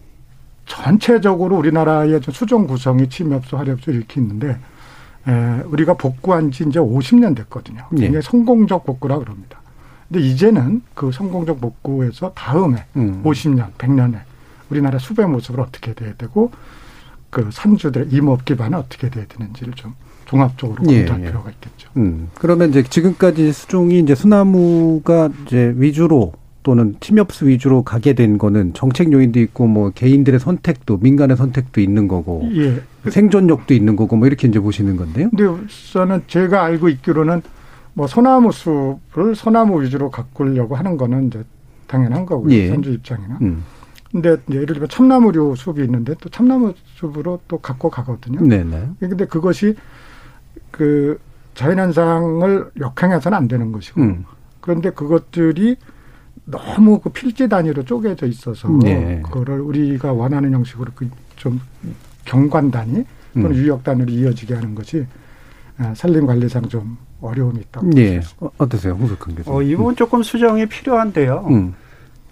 [0.65, 4.58] 전체적으로 우리나라의 수종 구성이 침엽수, 화력수 이렇게 있는데
[5.27, 7.86] 에, 우리가 복구한 지 이제 50년 됐거든요.
[7.91, 8.21] 굉장히 예.
[8.21, 9.62] 성공적 복구라 그럽니다.
[10.08, 13.22] 근데 이제는 그 성공적 복구에서 다음에 음.
[13.24, 14.20] 50년, 100년에
[14.70, 16.52] 우리나라 수배 모습을 어떻게 돼야 되고
[17.30, 21.89] 그 산주들의 임업 기반은 어떻게 돼야 되는지를 좀 종합적으로 예, 검토할 예, 필요가 있겠죠.
[21.98, 22.30] 음.
[22.36, 29.13] 그러면 이제 지금까지 수종이 이제 소나무가 이제 위주로 또는 침엽수 위주로 가게 된 거는 정책
[29.13, 32.82] 요인도 있고 뭐 개인들의 선택도 민간의 선택도 있는 거고 예.
[33.10, 35.30] 생존력도 있는 거고 뭐 이렇게 이제 보시는 건데요.
[35.30, 37.41] 근데 우선은 제가 알고 있기로는
[37.98, 41.44] 뭐 소나무 숲을 소나무 위주로 가꾸려고 하는 거는 이제
[41.88, 42.54] 당연한 거고요.
[42.54, 42.68] 예.
[42.68, 43.38] 선주 입장에는.
[43.42, 43.64] 음.
[44.12, 48.40] 근데 예를 들면 참나무류 숲이 있는데 또 참나무 숲으로 또 갖고 가거든요.
[48.42, 48.90] 네네.
[49.00, 49.76] 근데 그것이
[50.70, 51.20] 그
[51.56, 54.26] 자연현상을 역행해서는 안 되는 것이고 음.
[54.62, 55.76] 그런데 그것들이
[56.46, 59.22] 너무 그 필지 단위로 쪼개져 있어서 네.
[59.26, 61.62] 그거를 우리가 원하는 형식으로 그 좀
[62.26, 63.56] 경관 단위 또는 음.
[63.56, 65.06] 유역 단위로 이어지게 하는 것이
[65.78, 67.89] 아, 산림 관리상 좀 어려움이 있다고.
[67.97, 68.21] 예.
[68.39, 69.58] 어, 어떠세요, 홍석근 교수님?
[69.58, 71.45] 어, 이 부분 조금 수정이 필요한데요.
[71.49, 71.73] 음.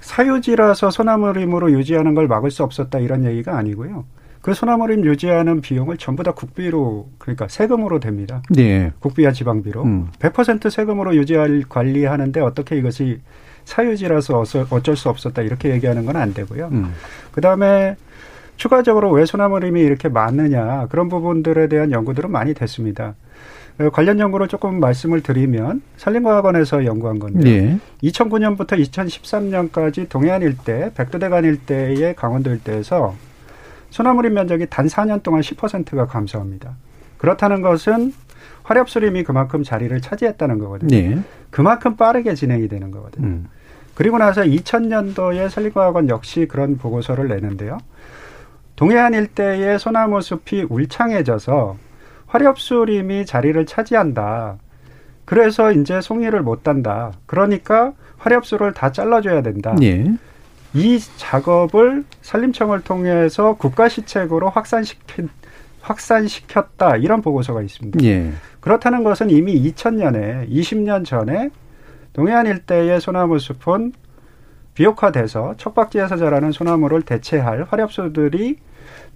[0.01, 4.05] 사유지라서 소나무림으로 유지하는 걸 막을 수 없었다 이런 얘기가 아니고요.
[4.41, 8.43] 그 소나무림 유지하는 비용을 전부 다 국비로 그러니까 세금으로 됩니다.
[8.51, 8.91] 네.
[8.99, 10.07] 국비와 지방비로 음.
[10.19, 13.21] 100% 세금으로 유지할 관리하는데 어떻게 이것이
[13.63, 16.69] 사유지라서 어쩔 수 없었다 이렇게 얘기하는 건 안 되고요.
[16.71, 16.93] 음.
[17.31, 17.95] 그 다음에
[18.57, 23.15] 추가적으로 왜 소나무림이 이렇게 많느냐 그런 부분들에 대한 연구들은 많이 됐습니다.
[23.79, 27.79] 어, 관련 연구를 조금 말씀을 드리면 산림과학원에서 연구한 건데 예.
[28.09, 33.15] 2009년부터 2013년까지 동해안 일대, 백두대간 일대의 강원도 일대에서
[33.89, 36.75] 소나무림 면적이 단 4년 동안 10%가 감소합니다.
[37.17, 38.13] 그렇다는 것은
[38.63, 40.95] 화렵수림이 그만큼 자리를 차지했다는 거거든요.
[40.95, 41.19] 예.
[41.49, 43.27] 그만큼 빠르게 진행이 되는 거거든요.
[43.27, 43.47] 음.
[43.93, 47.77] 그리고 나서 2000년도에 산림과학원 역시 그런 보고서를 내는데요.
[48.75, 51.77] 동해안 일대의 소나무 숲이 울창해져서
[52.35, 54.57] 화렵수림이 자리를 차지한다.
[55.23, 57.13] 그래서 이제 송이를 못 단다.
[57.25, 59.75] 그러니까 화렵수를 다 잘라줘야 된다.
[59.81, 60.05] 예.
[60.73, 65.29] 이 작업을 산림청을 통해서 국가시책으로 확산시킨
[65.79, 68.03] 확산시켰다 이런 보고서가 있습니다.
[68.03, 68.31] 예.
[68.59, 71.49] 그렇다는 것은 이미 2000년에 20년 전에
[72.11, 73.93] 동해안 일대의 소나무 숲은
[74.73, 78.57] 비옥화돼서 척박지에서 자라는 소나무를 대체할 화렵수들이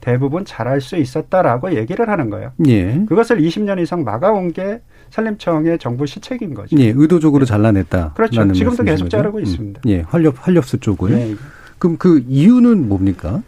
[0.02, 2.52] 대부분 자랄 수 있었다라고 얘기를 하는 거예요.
[2.68, 3.04] 예.
[3.08, 6.78] 그것을 20년 이상 막아온 게 산림청의 정부 시책인 거죠.
[6.78, 8.14] 예, 의도적으로 잘라냈다.
[8.16, 8.52] 그렇죠.
[8.52, 9.44] 지금도 계속 자르고 음.
[9.44, 9.82] 있습니다.
[9.88, 11.12] 예, 활력 활력수 쪽을.
[11.12, 11.36] 예.
[11.78, 13.42] 그럼 그 이유는 뭡니까?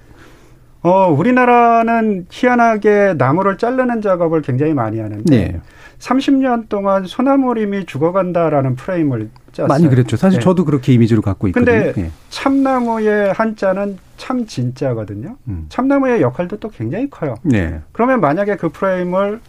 [0.83, 5.59] 어, 우리나라는 희한하게 나무를 자르는 작업을 굉장히 많이 하는데 네.
[5.99, 9.67] 30년 동안 소나무림이 죽어간다라는 프레임을 짰어요.
[9.67, 10.17] 많이 그랬죠.
[10.17, 10.43] 사실 네.
[10.43, 11.65] 저도 그렇게 이미지로 갖고 있거든요.
[11.65, 12.11] 근데 네.
[12.29, 15.37] 참나무의 한자는 참 진짜거든요.
[15.47, 15.67] 음.
[15.69, 17.35] 참나무의 역할도 또 굉장히 커요.
[17.43, 17.79] 네.
[17.91, 19.39] 그러면 만약에 그 프레임을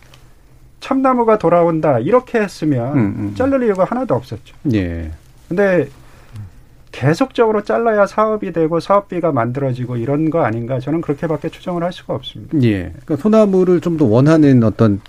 [0.81, 3.35] 참나무가 돌아온다 이렇게 했으면 음, 음.
[3.37, 4.55] 자를 이유가 하나도 없었죠.
[4.75, 5.11] 예.
[5.49, 5.88] 근데
[6.92, 12.57] 계속적으로 잘라야 사업이 되고 사업비가 만들어지고 이런 거 아닌가 저는 그렇게밖에 추정을 할 수가 없습니다.
[12.62, 12.92] 예.
[13.05, 15.00] 그러니까 소나무를 좀 더 원하는 어떤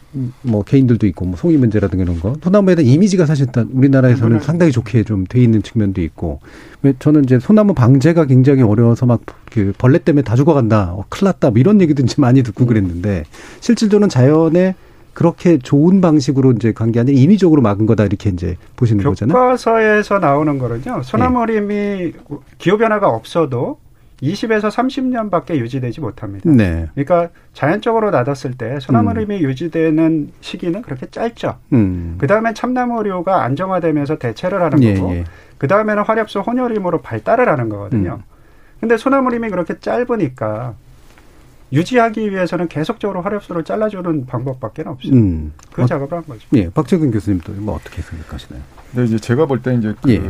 [0.42, 2.36] 뭐 개인들도 있고 뭐 송이 문제라든가 이런 거.
[2.44, 6.40] 소나무에 대한 이미지가 사실 우리나라에서는 상당히 좋게 좀 돼 있는 측면도 있고.
[6.82, 9.22] 왜 저는 이제 소나무 방제가 굉장히 어려워서 막
[9.54, 10.94] 그 벌레 때문에 다 죽어간다.
[10.94, 11.52] 어, 큰일 났다.
[11.52, 13.24] 뭐 이런 얘기도 이제 많이 듣고 그랬는데
[13.60, 14.74] 실질적으로는 자연의
[15.14, 19.38] 그렇게 좋은 방식으로 이제 아니라 임의적으로 막은 거다 이렇게 이제 보시는 거잖아요.
[19.38, 21.04] 교과서에서 나오는 거는요.
[21.04, 22.14] 소나무림이 네.
[22.58, 23.80] 기후 변화가 없어도
[24.24, 26.50] 20에서 30년밖에 유지되지 못합니다.
[26.50, 26.88] 네.
[26.94, 29.42] 그러니까 자연적으로 놔뒀을 때 소나무림이 음.
[29.42, 31.58] 유지되는 시기는 그렇게 짧죠.
[31.74, 32.16] 음.
[32.18, 35.24] 그 다음에 참나무류가 안정화되면서 대체를 하는 예, 거고, 예.
[35.58, 38.20] 그 다음에는 화렵수 혼혈림으로 발달을 하는 거거든요.
[38.22, 38.34] 음.
[38.80, 40.76] 근데 소나무림이 그렇게 짧으니까
[41.74, 45.14] 유지하기 위해서는 계속적으로 화렵수를 잘라주는 방법밖에 없어요.
[45.14, 45.54] 음.
[45.72, 46.48] 그 어, 작업을 한 거죠.
[46.54, 48.62] 예, 박재근 교수님도 뭐 어떻게 생각하시나요?
[48.92, 50.12] 네, 이제 제가 볼 때 이제 그.
[50.14, 50.22] 예.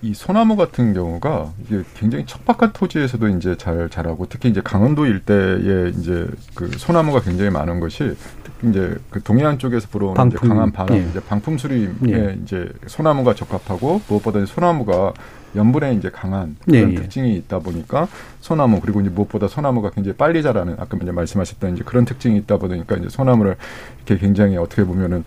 [0.00, 5.88] 이 소나무 같은 경우가 이게 굉장히 척박한 토지에서도 이제 잘 자라고 특히 이제 강원도 일대에
[5.88, 10.70] 이제 그 소나무가 굉장히 많은 것이 특히 이제 그 동해안 쪽에서 불어오는 방풍, 이제 강한
[10.70, 11.02] 바람, 예.
[11.02, 12.38] 이제 방풍 수림에 예.
[12.44, 15.12] 이제 소나무가 적합하고 무엇보다 소나무가
[15.56, 16.94] 연분에 이제 강한 그런 예, 예.
[16.94, 18.08] 특징이 있다 보니까
[18.40, 22.58] 소나무 그리고 이제 무엇보다 소나무가 굉장히 빨리 자라는 아까 이제 말씀하셨던 이제 그런 특징이 있다
[22.58, 23.56] 보니까 이제 소나무를
[23.96, 25.24] 이렇게 굉장히 어떻게 보면은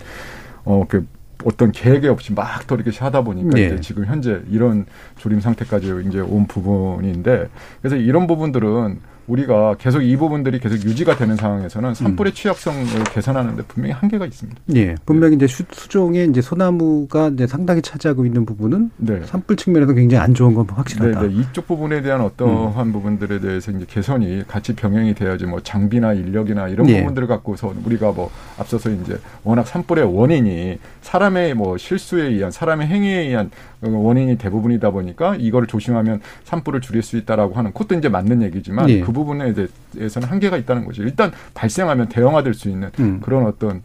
[0.64, 1.08] 어그
[1.44, 3.66] 어떤 계획이 없이 막또 이렇게 하다 보니까 네.
[3.66, 4.86] 이제 지금 현재 이런
[5.18, 7.50] 조림 상태까지 이제 온 부분인데
[7.82, 12.34] 그래서 이런 부분들은 우리가 계속 이 부분들이 계속 유지가 되는 상황에서는 산불의 음.
[12.34, 14.62] 취약성을 개선하는데 분명히 한계가 있습니다.
[14.76, 14.96] 예.
[15.06, 19.22] 분명히 이제 수종에 이제 소나무가 이제 상당히 차지하고 있는 부분은 네.
[19.26, 21.22] 산불 측면에서 굉장히 안 좋은 건 확실하다.
[21.22, 21.34] 네, 네.
[21.36, 22.94] 이쪽 부분에 대한 어떠한 음.
[22.94, 27.00] 부분들에 대해서 이제 개선이 같이 병행이 돼야지 뭐 장비나 인력이나 이런 예.
[27.00, 33.28] 부분들을 갖고서 우리가 뭐 앞서서 이제 워낙 산불의 원인이 사람의 뭐 실수에 의한 사람의 행위에
[33.28, 38.90] 의한 원인이 대부분이다 보니까 이거를 조심하면 산불을 줄일 수 있다라고 하는 그것도 이제 맞는 얘기지만
[38.90, 39.02] 예.
[39.12, 39.54] 그 부분에
[39.94, 41.04] 대해서는 한계가 있다는 거죠.
[41.04, 43.20] 일단 발생하면 대응화될 수 있는 음.
[43.22, 43.82] 그런 어떤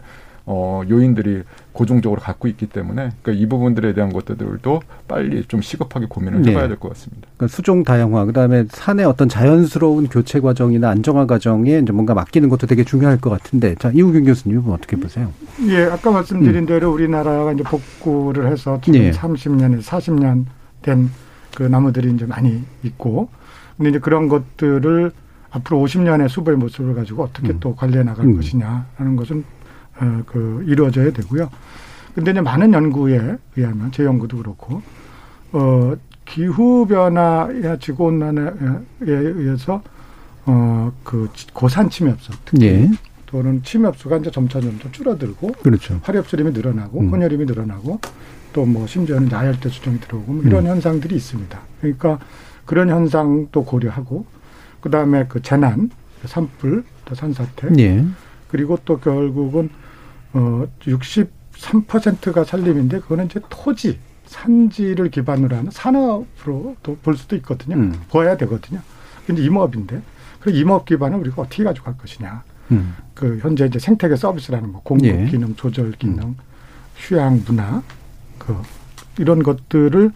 [0.48, 6.42] 어, 요인들이 고정적으로 갖고 있기 때문에 그러니까 이 부분들에 대한 것들도 빨리 좀 시급하게 고민을
[6.42, 6.52] 네.
[6.52, 7.26] 해봐야 될것 같습니다.
[7.36, 12.68] 그러니까 수종 다양화, 그다음에 산의 어떤 자연스러운 교체 과정이나 안정화 과정에 이제 뭔가 맡기는 것도
[12.68, 15.32] 되게 중요할 것 같은데, 자 이우경 교수님은 어떻게 보세요?
[15.66, 16.66] 예, 아까 말씀드린 음.
[16.66, 19.10] 대로 우리나라가 이제 복구를 해서 지금 예.
[19.10, 20.44] 30년에서 40년
[20.82, 21.10] 된
[21.56, 23.30] 그 나무들이 이제 많이 있고,
[23.76, 25.12] 근데 이제 그런 것들을
[25.50, 27.60] 앞으로 50년의 수보의 모습을 가지고 어떻게 음.
[27.60, 28.36] 또 관리해 나갈 음.
[28.36, 29.44] 것이냐 하는 것은
[30.00, 31.50] 어, 그 이루어져야 되고요.
[32.14, 34.82] 근데 이제 많은 연구에 의하면 제 연구도 그렇고
[35.52, 38.54] 어 기후 변화야 지구 온난화에
[39.00, 39.82] 의해서
[40.46, 42.90] 어그 고산 침엽수 특히 예.
[43.26, 46.00] 또는 침엽수가 이제 점차 점차 줄어들고 그렇죠.
[46.02, 47.10] 화렵수림이 늘어나고 음.
[47.10, 48.00] 혼혈림이 늘어나고
[48.52, 50.70] 또 뭐 심지어는 야열대 수정이 들어오고 뭐 이런 음.
[50.70, 51.58] 현상들이 있습니다.
[51.80, 52.18] 그러니까
[52.66, 54.26] 그런 현상도 고려하고
[54.80, 55.90] 그다음에 그 재난,
[56.24, 58.04] 산불, 또 산사태 예.
[58.48, 59.70] 그리고 또 결국은
[60.32, 67.76] 어 63%가 산림인데 그거는 이제 토지, 산지를 기반으로 하는 산업으로 도 볼 수도 있거든요.
[67.76, 67.94] 음.
[68.08, 68.80] 보아야 되거든요.
[69.26, 70.02] 근데 임업인데
[70.40, 72.42] 그 임업 기반을 우리가 어떻게 가져갈 것이냐.
[72.72, 72.94] 음.
[73.14, 75.26] 그 현재 이제 생태계 서비스라는 뭐 공급 예.
[75.26, 76.36] 기능, 조절 기능, 음.
[76.96, 77.82] 휴양 문화
[78.38, 78.56] 그
[79.18, 80.10] 이런 것들을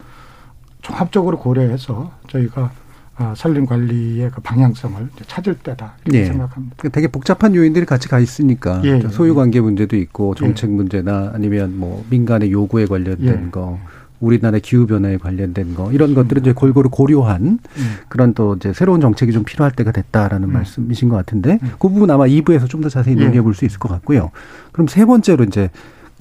[0.81, 2.71] 종합적으로 고려해서 저희가
[3.19, 6.25] 어, 산림 관리의 그 방향성을 찾을 때다 이렇게 예.
[6.25, 6.75] 생각합니다.
[6.77, 8.99] 그러니까 되게 복잡한 요인들이 같이 가 있으니까 예.
[9.09, 10.73] 소유 관계 문제도 있고 정책 예.
[10.73, 13.49] 문제나 아니면 뭐 민간의 요구에 관련된 예.
[13.51, 13.79] 거.
[14.21, 17.59] 우리나라 기후 변화에 관련된 거 이런 것들은 이제 골고루 고려한 음.
[18.07, 20.53] 그런 또 이제 새로운 정책이 좀 필요할 때가 됐다라는 음.
[20.53, 21.71] 말씀이신 것 같은데 음.
[21.79, 23.19] 그 부분 아마 2부에서 좀 더 자세히 예.
[23.23, 24.29] 논의해 볼 수 있을 것 같고요.
[24.73, 25.71] 그럼 세 번째로 이제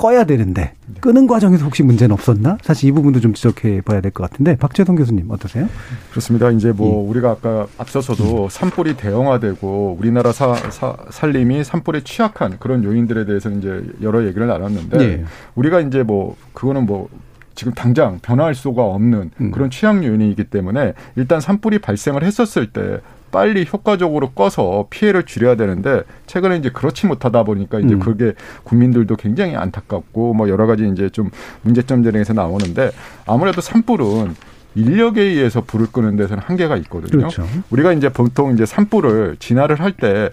[0.00, 2.56] 꺼야 되는데 끄는 과정에서 혹시 문제는 없었나?
[2.62, 5.68] 사실 이 부분도 좀 지적해 봐야 될 것 같은데 박재동 교수님 어떠세요?
[6.10, 6.50] 그렇습니다.
[6.50, 7.10] 이제 뭐 예.
[7.10, 8.48] 우리가 아까 앞서서도 음.
[8.48, 14.98] 산불이 대형화되고 우리나라 사, 사, 산림이 산불에 취약한 그런 요인들에 대해서 이제 여러 얘기를 나눴는데
[15.00, 15.24] 예.
[15.54, 17.10] 우리가 이제 뭐 그거는 뭐
[17.54, 19.50] 지금 당장 변화할 수가 없는 음.
[19.50, 26.02] 그런 취약 요인이기 때문에 일단 산불이 발생을 했었을 때 빨리 효과적으로 꺼서 피해를 줄여야 되는데
[26.26, 28.00] 최근에 이제 그렇지 못하다 보니까 이제 음.
[28.00, 31.30] 그게 국민들도 굉장히 안타깝고 뭐 여러 가지 이제 좀
[31.62, 32.90] 문제점들에서 나오는데
[33.26, 34.34] 아무래도 산불은
[34.74, 37.10] 인력에 의해서 불을 끄는 데서는 한계가 있거든요.
[37.10, 37.46] 그렇죠.
[37.70, 40.30] 우리가 이제 보통 이제 산불을 진화를 할때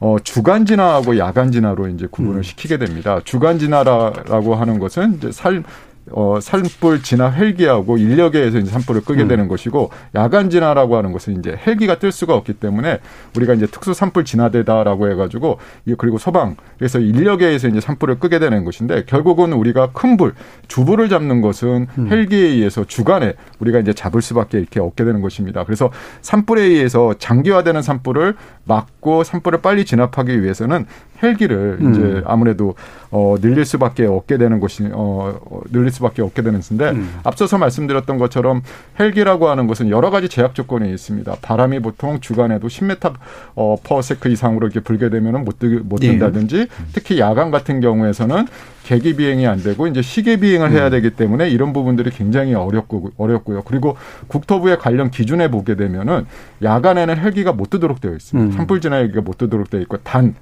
[0.00, 2.42] 어, 주간 진화하고 야간 진화로 이제 구분을 음.
[2.42, 3.20] 시키게 됩니다.
[3.24, 5.62] 주간 진화라고 하는 것은 이제 살
[6.12, 9.28] 어, 산불 진화 헬기하고 인력에서 이제 산불을 끄게 음.
[9.28, 13.00] 되는 것이고 야간 진화라고 하는 것은 이제 헬기가 뜰 수가 없기 때문에
[13.36, 15.58] 우리가 이제 특수 산불 진화대다라고 해가지고
[15.98, 20.34] 그리고 소방 그래서 인력에서 이제 산불을 끄게 되는 것인데 결국은 우리가 큰 불
[20.68, 22.08] 주불을 잡는 것은 음.
[22.10, 25.64] 헬기에 의해서 주간에 우리가 이제 잡을 수밖에 이렇게 없게 되는 것입니다.
[25.64, 25.90] 그래서
[26.22, 30.86] 산불에 의해서 장기화되는 산불을 막고 산불을 빨리 진압하기 위해서는
[31.24, 31.90] 헬기를 음.
[31.90, 32.74] 이제 아무래도
[33.10, 35.38] 어 늘릴 수밖에 없게 되는 것이 어
[35.72, 37.20] 늘릴 수밖에 없게 되는 것인데 음.
[37.24, 38.62] 앞서서 말씀드렸던 것처럼
[38.98, 41.36] 헬기라고 하는 것은 여러 가지 제약 조건이 있습니다.
[41.42, 43.14] 바람이 보통 주간에도 10m
[43.56, 46.12] 어 퍼세크 이상으로 이렇게 불게 되면은 못, 못 예.
[46.12, 46.66] 든다든지 예.
[46.92, 48.46] 특히 야간 같은 경우에서는
[48.84, 50.90] 계기 비행이 안 되고 이제 시계 비행을 해야 음.
[50.90, 53.62] 되기 때문에 이런 부분들이 굉장히 어렵고 어렵고요.
[53.62, 53.96] 그리고
[54.28, 56.26] 국토부의 관련 기준에 보게 되면은
[56.62, 58.52] 야간에는 헬기가 못 뜨도록 되어 있습니다.
[58.52, 58.56] 음.
[58.56, 60.34] 산불 진화 헬기가 못 뜨도록 되어 있고 단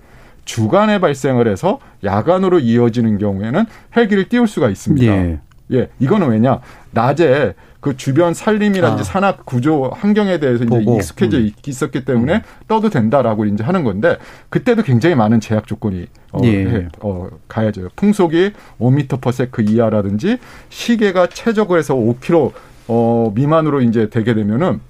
[0.44, 3.64] 주간에 발생을 해서 야간으로 이어지는 경우에는
[3.96, 5.06] 헬기를 띄울 수가 있습니다.
[5.06, 5.40] 예.
[5.72, 6.60] 예, 이거는 왜냐?
[6.90, 9.04] 낮에 그 주변 산림이라든지 아.
[9.04, 11.50] 산악 구조 환경에 대해서 이제 익숙해져 음.
[11.66, 12.40] 있었기 때문에 음.
[12.68, 14.18] 떠도 된다라고 이제 하는 건데
[14.50, 16.64] 그때도 굉장히 많은 제약 조건이 어, 예.
[16.64, 17.88] 해, 어 가야죠.
[17.96, 22.52] 풍속이 5m 퍼세크 이하라든지 시계가 최적을 해서 5km
[22.86, 24.80] 어 미만으로 이제 되게 되면은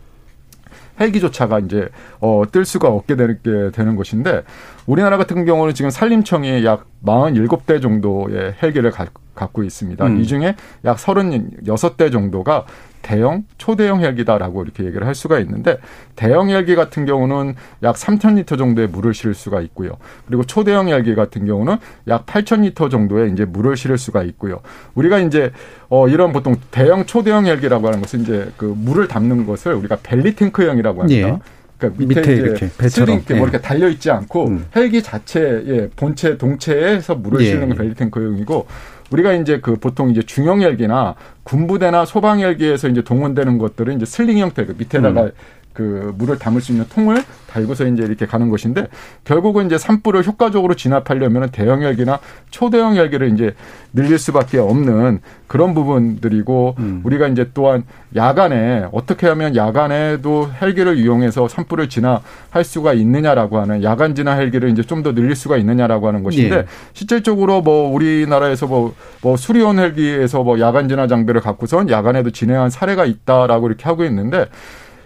[1.00, 1.88] 헬기조차가 이제
[2.20, 4.42] 어, 뜰 수가 없게 되게 되는 것인데
[4.86, 10.06] 우리나라 같은 경우는 지금 산림청이 약 47대 정도의 헬기를 가, 갖고 있습니다.
[10.06, 10.20] 음.
[10.20, 12.66] 이 중에 약 36대 정도가
[13.02, 15.78] 대형, 초대형 헬기다라고 이렇게 얘기를 할 수가 있는데
[16.14, 19.96] 대형 헬기 같은 경우는 약 3,000리터 정도의 물을 실을 수가 있고요.
[20.26, 21.76] 그리고 초대형 헬기 같은 경우는
[22.08, 24.60] 약 8,000리터 정도의 이제 물을 실을 수가 있고요.
[24.94, 25.50] 우리가 이제
[25.88, 30.34] 어 이런 보통 대형, 초대형 헬기라고 하는 것은 이제 그 물을 담는 것을 우리가 벨리
[30.36, 31.28] 탱크형이라고 합니다.
[31.28, 31.38] 예.
[31.82, 33.38] 그러니까 밑에, 밑에 이렇게 배처럼 이렇게 뭐 예.
[33.40, 34.66] 뭐 이렇게 달려 있지 않고 음.
[34.76, 37.46] 헬기 자체의 본체 동체에서 물을 예.
[37.46, 38.66] 실는 게 벨리 탱크형이고
[39.10, 44.38] 우리가 이제 그 보통 이제 중형 헬기나 군부대나 소방 헬기에서 이제 동원되는 것들은 이제 슬링
[44.38, 45.30] 형태 그 밑에다가 음.
[45.74, 48.88] 그 물을 담을 수 있는 통을 달고서 이제 이렇게 가는 것인데
[49.24, 52.18] 결국은 이제 산불을 효과적으로 진압하려면 대형 헬기나
[52.50, 53.54] 초대형 헬기를 이제
[53.92, 57.00] 늘릴 수밖에 없는 그런 부분들이고 음.
[57.04, 57.84] 우리가 이제 또한
[58.16, 64.82] 야간에 어떻게 하면 야간에도 헬기를 이용해서 산불을 진압할 수가 있느냐라고 하는 야간 진압 헬기를 이제
[64.82, 66.66] 좀 더 늘릴 수가 있느냐라고 하는 것인데 예.
[66.92, 73.04] 실질적으로 뭐 우리나라에서 뭐, 뭐 수리온 헬기에서 뭐 야간 진압 장비를 갖고선 야간에도 진행한 사례가
[73.04, 74.46] 있다라고 이렇게 하고 있는데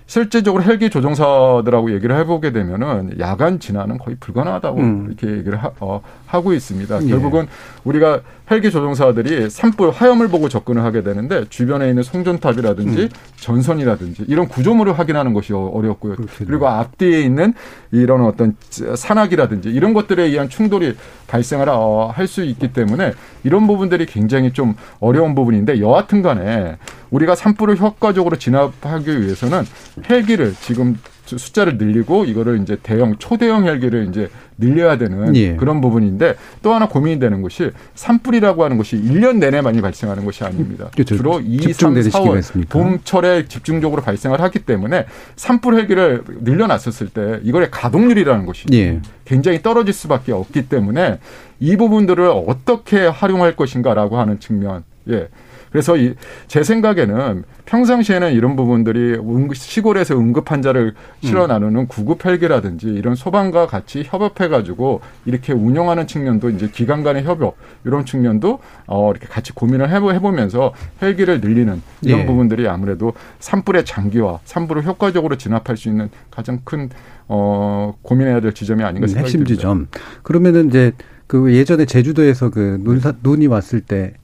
[0.07, 5.07] 실제적으로 헬기 조종사들하고 얘기를 해보게 되면은 야간 진화는 거의 불가능하다고 음.
[5.09, 7.03] 이렇게 얘기를 하, 어, 하고 있습니다.
[7.05, 7.09] 예.
[7.09, 7.47] 결국은
[7.85, 13.09] 우리가 헬기 조종사들이 산불 화염을 보고 접근을 하게 되는데 주변에 있는 송전탑이라든지 음.
[13.37, 16.15] 전선이라든지 이런 구조물을 확인하는 것이 어, 어렵고요.
[16.17, 16.47] 그렇군요.
[16.47, 17.55] 그리고 앞뒤에 있는
[17.91, 20.95] 이런 어떤 산악이라든지 이런 것들에 의한 충돌이
[21.27, 26.77] 발생을 어, 할수 있기 때문에 이런 부분들이 굉장히 좀 어려운 부분인데 여하튼 간에
[27.11, 29.65] 우리가 산불을 효과적으로 진압하기 위해서는
[30.09, 35.57] 헬기를 지금 숫자를 늘리고 이거를 이제 대형 초대형 헬기를 이제 늘려야 되는 예.
[35.57, 40.45] 그런 부분인데 또 하나 고민이 되는 것이 산불이라고 하는 것이 1년 내내 많이 발생하는 것이
[40.45, 40.91] 아닙니다.
[40.95, 41.17] 그렇죠.
[41.17, 48.47] 주로 2, 3, 4월 봄철에 집중적으로 발생을 하기 때문에 산불 헬기를 늘려놨었을 때 이거의 가동률이라는
[48.47, 49.01] 것이 예.
[49.25, 51.19] 굉장히 떨어질 수밖에 없기 때문에
[51.61, 55.29] 이 부분들을 어떻게 활용할 것인가라고 하는 측면 예.
[55.77, 56.15] 그래서 이,
[56.49, 59.19] 제 생각에는 평상시에는 이런 부분들이
[59.53, 61.49] 시골에서 응급 환자를 실어 음.
[61.49, 67.57] 나누는 구급 헬기라든지 이런 소방과 같이 협업해 가지고 이렇게 운영하는 측면도 이제 기관 간의 협업
[67.85, 72.27] 이런 측면도 어 이렇게 같이 고민을 해 보면서 헬기를 늘리는 이런 예.
[72.27, 76.89] 부분들이 아무래도 산불의 장기화, 산불을 효과적으로 진압할 수 있는 가장 큰
[77.29, 79.55] 어, 고민해야 될 지점이 아닌가 음, 생각이 핵심 듭니다.
[79.57, 79.89] 지점.
[80.23, 80.93] 그러면은 이제
[81.27, 84.15] 그 예전에 제주도에서 그 눈, 눈이 왔을 때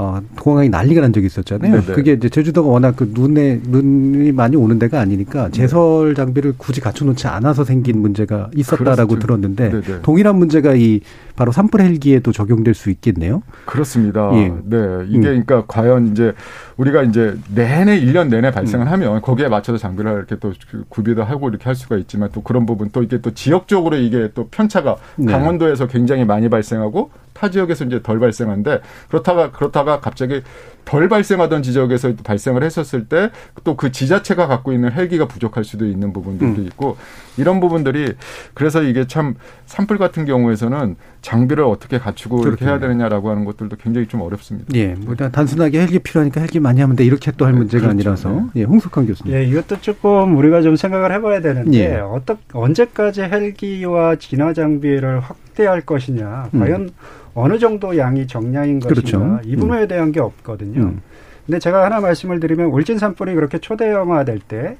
[0.00, 1.72] 어, 공항이 난리가 난 적이 있었잖아요.
[1.72, 1.92] 네네.
[1.92, 5.50] 그게 이제 제주도가 워낙 그 눈에 눈이 많이 오는 데가 아니니까 네.
[5.50, 9.18] 제설 장비를 굳이 갖춰놓지 않아서 생긴 문제가 있었다라고 그렇죠.
[9.18, 10.02] 들었는데 네네.
[10.02, 11.00] 동일한 문제가 이
[11.34, 13.42] 바로 산불 헬기에도 적용될 수 있겠네요.
[13.64, 14.30] 그렇습니다.
[14.34, 14.52] 예.
[14.64, 15.44] 네, 이게 음.
[15.44, 16.32] 그러니까 과연 이제
[16.76, 18.92] 우리가 이제 내내 1년 내내 발생을 음.
[18.92, 20.52] 하면 거기에 맞춰서 장비를 이렇게 또
[20.90, 24.46] 구비도 하고 이렇게 할 수가 있지만 또 그런 부분 또 이게 또 지역적으로 이게 또
[24.48, 25.32] 편차가 네.
[25.32, 30.42] 강원도에서 굉장히 많이 발생하고 타 지역에서 이제 덜 발생한데 그렇다가 그렇다가 갑자기
[30.88, 33.30] 덜 발생하던 지역에서 발생을 했었을 때
[33.64, 36.66] 또 그 지자체가 갖고 있는 헬기가 부족할 수도 있는 부분들도 음.
[36.66, 36.96] 있고
[37.36, 38.14] 이런 부분들이
[38.54, 39.34] 그래서 이게 참
[39.66, 42.46] 산불 같은 경우에서는 장비를 어떻게 갖추고.
[42.46, 44.68] 이렇게 해야 되느냐라고 하는 것들도 굉장히 좀 어렵습니다.
[44.74, 47.90] 예, 뭐 단순하게 헬기 필요하니까 헬기 많이 하면 돼 이렇게 또할 문제가 그렇죠.
[47.90, 48.60] 아니라서 네.
[48.60, 49.34] 예, 홍석환 교수님.
[49.34, 51.96] 예, 이것도 조금 우리가 좀 생각을 해봐야 되는데 예.
[52.00, 56.60] 어떻 언제까지 헬기와 진화 장비를 확대할 것이냐, 음.
[56.60, 56.90] 과연
[57.34, 59.40] 어느 정도 양이 정량인 것인가 그렇죠.
[59.44, 59.88] 이 부분에 음.
[59.88, 60.77] 대한 게 없거든요.
[60.78, 60.94] 있거든요.
[60.96, 61.00] 음.
[61.46, 64.76] 근데 제가 하나 말씀을 드리면 울진 산불이 그렇게 초대형화될 때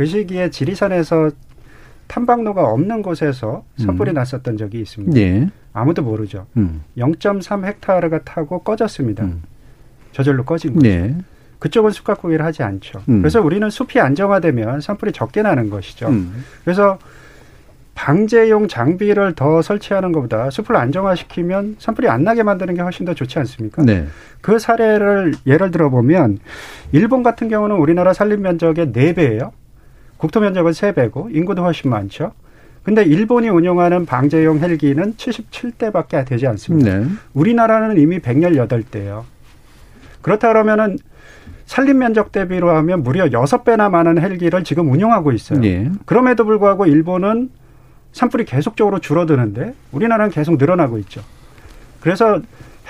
[0.00, 1.30] 그 시기에 지리산에서
[2.06, 4.14] 탐방로가 없는 곳에서 산불이 음.
[4.14, 5.20] 났었던 적이 있습니다.
[5.20, 5.50] 예.
[5.72, 6.46] 아무도 모르죠.
[6.56, 6.82] 음.
[6.96, 9.24] 0.3 헥타르가 타고 꺼졌습니다.
[9.24, 9.42] 음.
[10.12, 10.88] 저절로 꺼진 거죠.
[10.88, 11.14] 예.
[11.58, 13.02] 그쪽은 숲가꾸기를 하지 않죠.
[13.10, 13.20] 음.
[13.20, 16.08] 그래서 우리는 숲이 안정화되면 산불이 적게 나는 것이죠.
[16.08, 16.44] 음.
[16.64, 16.98] 그래서
[17.94, 23.38] 방제용 장비를 더 설치하는 것보다 숲을 안정화시키면 산불이 안 나게 만드는 게 훨씬 더 좋지
[23.40, 23.82] 않습니까?
[23.82, 24.06] 네.
[24.40, 26.38] 그 사례를 예를 들어 보면
[26.92, 29.52] 일본 같은 경우는 우리나라 산림 면적의 네배예요
[30.16, 32.32] 국토 면적은 세배고 인구도 훨씬 많죠.
[32.82, 36.98] 근데 일본이 운영하는 방제용 헬기는 77대밖에 되지 않습니다.
[36.98, 37.06] 네.
[37.34, 39.24] 우리나라는 이미 118대예요.
[40.22, 40.98] 그렇다 그러면은
[41.66, 45.60] 산림 면적 대비로 하면 무려 6배나 많은 헬기를 지금 운영하고 있어요.
[45.60, 45.90] 네.
[46.04, 47.50] 그럼에도 불구하고 일본은
[48.12, 51.22] 산불이 계속적으로 줄어드는데 우리나라는 계속 늘어나고 있죠.
[52.00, 52.40] 그래서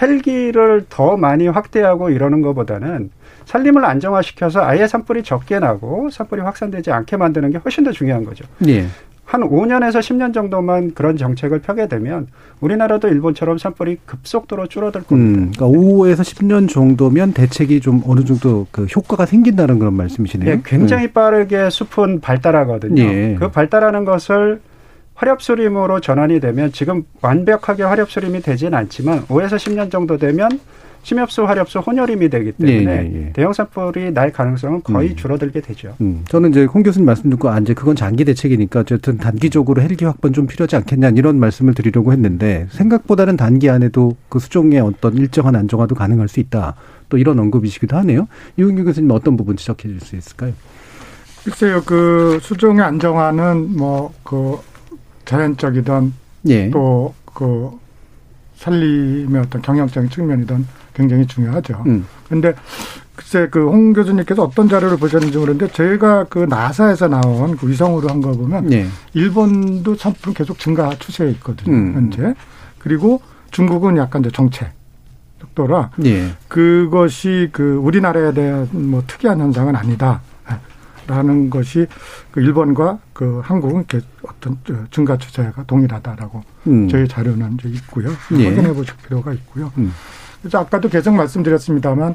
[0.00, 3.10] 헬기를 더 많이 확대하고 이러는 것보다는
[3.44, 8.44] 산림을 안정화시켜서 아예 산불이 적게 나고 산불이 확산되지 않게 만드는 게 훨씬 더 중요한 거죠.
[8.68, 8.86] 예.
[9.24, 12.26] 한 5년에서 10년 정도만 그런 정책을 펴게 되면
[12.60, 15.40] 우리나라도 일본처럼 산불이 급속도로 줄어들 겁니다.
[15.40, 20.56] 음, 그러니까 5에서 10년 정도면 대책이 좀 어느 정도 그 효과가 생긴다는 그런 말씀이시네요.
[20.56, 21.12] 네, 굉장히 음.
[21.12, 23.00] 빠르게 숲은 발달하거든요.
[23.02, 23.36] 예.
[23.38, 24.60] 그 발달하는 것을
[25.20, 30.48] 화렵수림으로 전환이 되면 지금 완벽하게 화렵수림이 되지는 않지만 5에서 10년 정도 되면
[31.02, 33.32] 심엽수, 화렵수, 혼혈임이 되기 때문에 예, 예, 예.
[33.32, 35.16] 대형 산불이 날 가능성은 거의 음.
[35.16, 35.94] 줄어들게 되죠.
[36.02, 36.24] 음.
[36.28, 40.34] 저는 이제 홍 교수님 말씀 듣고 아, 이제 그건 장기 대책이니까 어쨌든 단기적으로 헬기 확보는
[40.34, 45.94] 좀 필요하지 않겠냐 이런 말씀을 드리려고 했는데 생각보다는 단기 안에도 그 수종의 어떤 일정한 안정화도
[45.94, 46.74] 가능할 수 있다.
[47.08, 48.28] 또 이런 언급이시기도 하네요.
[48.58, 50.52] 이훈규 교수님 어떤 부분 지적해 줄 수 있을까요?
[51.44, 54.58] 글쎄요, 그 수종의 안정화는 뭐 그
[55.30, 56.12] 자연적이든
[56.48, 56.70] 예.
[56.70, 57.78] 또그
[58.56, 61.84] 살림의 어떤 경영적인 측면이든 굉장히 중요하죠.
[61.86, 62.04] 음.
[62.26, 62.54] 그런데
[63.14, 68.20] 글쎄 그 홍 교수님께서 어떤 자료를 보셨는지 모르는데 저희가 그 나사에서 나온 그 위성으로 한
[68.20, 68.86] 거 보면 예.
[69.14, 71.74] 일본도 산불 계속 증가 추세에 있거든요.
[71.76, 71.92] 음.
[71.94, 72.34] 현재
[72.80, 73.22] 그리고
[73.52, 74.72] 중국은 약간 이제 정체
[75.40, 76.30] 속도라 예.
[76.48, 80.20] 그것이 그 우리나라에 대한 뭐 특이한 현상은 아니다.
[81.06, 81.86] 라는 것이
[82.30, 83.84] 그 일본과 그 한국은
[84.22, 84.58] 어떤
[84.90, 86.88] 증가 추세가 동일하다라고 음.
[86.88, 88.10] 저희 자료는 이제 있고요.
[88.38, 88.48] 예.
[88.48, 89.72] 확인해 보실 필요가 있고요.
[89.78, 89.92] 음.
[90.40, 92.14] 그래서 아까도 계속 말씀드렸습니다만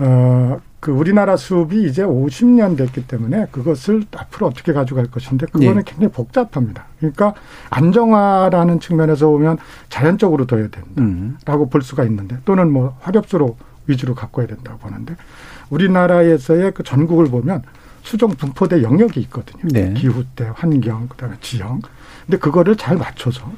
[0.00, 5.82] 어, 그 우리나라 수업이 이제 50년 됐기 때문에 그것을 앞으로 어떻게 가져갈 것인데 그거는 예.
[5.84, 6.84] 굉장히 복잡합니다.
[6.98, 7.34] 그러니까
[7.70, 11.70] 안정화라는 측면에서 보면 자연적으로 둬야 된다라고 음.
[11.70, 13.56] 볼 수가 있는데 또는 뭐 화렵수로
[13.88, 15.16] 위주로 갖고 야 된다고 보는데
[15.70, 17.62] 우리나라에서의 그 전국을 보면
[18.08, 19.64] 수종 분포대 영역이 있거든요.
[19.70, 19.92] 네.
[19.92, 21.82] 기후대, 환경, 그다음에 지형.
[22.24, 23.52] 근데 그거를 잘 맞춰서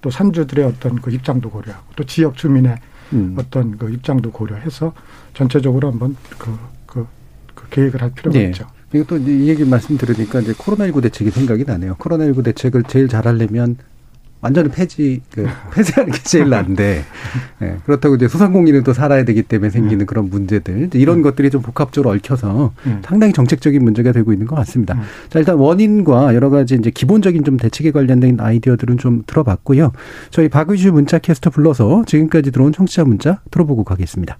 [0.00, 2.76] 또 산주들의 어떤 그 입장도 고려하고 또 지역 주민의
[3.14, 3.34] 음.
[3.36, 4.92] 어떤 그 입장도 고려해서
[5.34, 7.04] 전체적으로 한번 그, 그,
[7.56, 8.44] 그 계획을 할 필요가 네.
[8.46, 8.68] 있죠.
[8.94, 11.96] 이것도 이 얘기 말씀 들으니까 이제 코로나19 대책이 생각이 나네요.
[11.96, 13.76] 코로나19 대책을 제일 잘하려면
[14.40, 17.02] 완전히 폐지, 그, 폐쇄하는 게 제일 난데,
[17.62, 20.06] 예, 그렇다고 이제 소상공인은 또 살아야 되기 때문에 생기는 음.
[20.06, 21.22] 그런 문제들, 이런 음.
[21.22, 23.02] 것들이 좀 복합적으로 얽혀서 음.
[23.04, 24.94] 상당히 정책적인 문제가 되고 있는 것 같습니다.
[24.94, 25.02] 음.
[25.30, 29.92] 자, 일단 원인과 여러 가지 이제 기본적인 좀 대책에 관련된 아이디어들은 좀 들어봤고요.
[30.30, 34.38] 저희 박의주 문자 캐스터 불러서 지금까지 들어온 청취자 문자 들어보고 가겠습니다.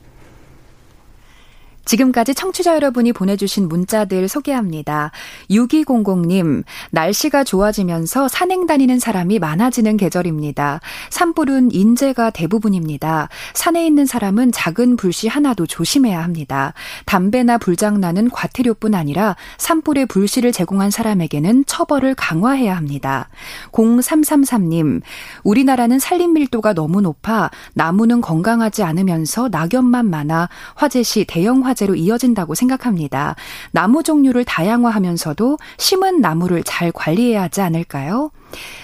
[1.87, 5.12] 지금까지 청취자 여러분이 보내주신 문자들 소개합니다.
[5.49, 10.80] 6200님, 날씨가 좋아지면서 산행 다니는 사람이 많아지는 계절입니다.
[11.11, 13.28] 산불은 인재가 대부분입니다.
[13.55, 16.74] 산에 있는 사람은 작은 불씨 하나도 조심해야 합니다.
[17.07, 23.28] 담배나 불장난은 과태료뿐 아니라 산불에 불씨를 제공한 사람에게는 처벌을 강화해야 합니다.
[23.70, 25.03] 0333님,
[25.45, 31.95] 우리나라는 산림 밀도가 너무 높아 나무는 건강하지 않으면서 낙엽만 많아 화재 시 대형 화재 화재로
[31.95, 33.37] 이어진다고 생각합니다.
[33.70, 38.31] 나무 종류를 다양화하면서도 심은 나무를 잘 관리해야 하지 않을까요?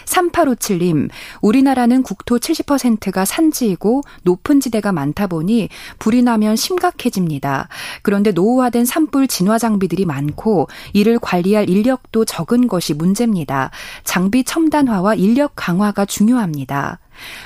[0.04, 1.08] 3857님,
[1.40, 7.68] 우리나라는 국토 70%가 산지이고 높은 지대가 많다 보니 불이 나면 심각해집니다.
[8.02, 13.70] 그런데 노후화된 산불 진화 장비들이 많고 이를 관리할 인력도 적은 것이 문제입니다.
[14.04, 16.98] 장비 첨단화와 인력 강화가 중요합니다.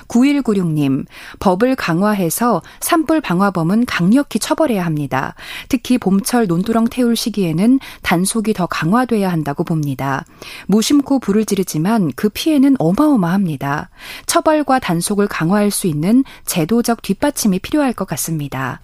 [0.09, 1.07] 9196님,
[1.39, 5.35] 법을 강화해서 산불 방화범은 강력히 처벌해야 합니다.
[5.69, 10.25] 특히 봄철 논두렁 태울 시기에는 단속이 더 강화돼야 한다고 봅니다.
[10.67, 13.91] 무심코 불을 지르지만 그 피해는 어마어마합니다.
[14.27, 18.81] 처벌과 단속을 강화할 수 있는 제도적 뒷받침이 필요할 것 같습니다.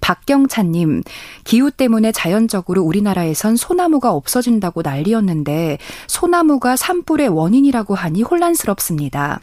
[0.00, 1.02] 박경찬님,
[1.44, 9.40] 기후 때문에 자연적으로 우리나라에선 소나무가 없어진다고 난리였는데 소나무가 산불의 원인이라고 하니 혼란스럽습니다.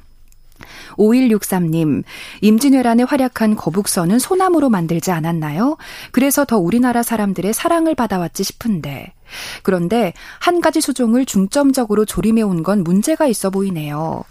[0.97, 2.03] 5163님,
[2.41, 5.77] 임진왜란에 활약한 거북선은 소나무로 만들지 않았나요?
[6.11, 9.13] 그래서 더 우리나라 사람들의 사랑을 받아왔지 싶은데.
[9.63, 14.23] 그런데 한 가지 수종을 중점적으로 조림해 온 건 문제가 있어 보이네요.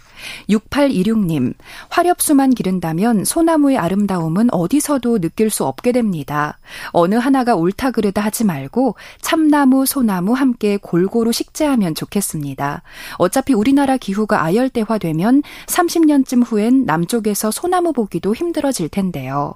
[0.49, 1.53] 6826님,
[1.89, 6.59] 화렵수만 기른다면 소나무의 아름다움은 어디서도 느낄 수 없게 됩니다.
[6.91, 12.83] 어느 하나가 옳다 그르다 하지 말고 참나무, 소나무 함께 골고루 식재하면 좋겠습니다.
[13.17, 19.55] 어차피 우리나라 기후가 아열대화되면 30년쯤 후엔 남쪽에서 소나무 보기도 힘들어질 텐데요.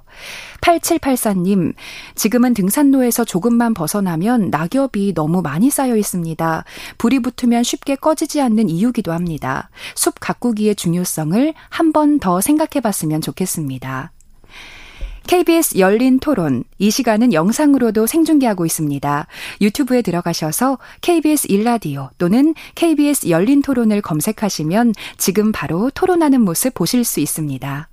[0.62, 1.74] 8784님,
[2.16, 6.64] 지금은 등산로에서 조금만 벗어나면 낙엽이 너무 많이 쌓여 있습니다.
[6.98, 9.70] 불이 붙으면 쉽게 꺼지지 않는 이유기도 합니다.
[9.96, 14.12] 숲 가꾸기 의 중요성을 한 번 더 생각해 봤으면 좋겠습니다.
[15.28, 16.64] KBS 열린 토론.
[16.78, 19.28] 이 시간은 영상으로도 생중계하고 있습니다.
[19.62, 27.20] 유튜브에 들어가셔서 KBS 일라디오 또는 KBS 열린 토론을 검색하시면 지금 바로 토론하는 모습 보실 수
[27.20, 27.90] 있습니다.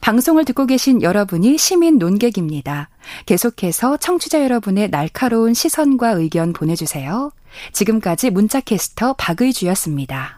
[0.00, 2.88] 방송을 듣고 계신 여러분이 시민 논객입니다.
[3.26, 7.32] 계속해서 청취자 여러분의 날카로운 시선과 의견 보내주세요.
[7.72, 10.37] 지금까지 문자캐스터 박의주였습니다.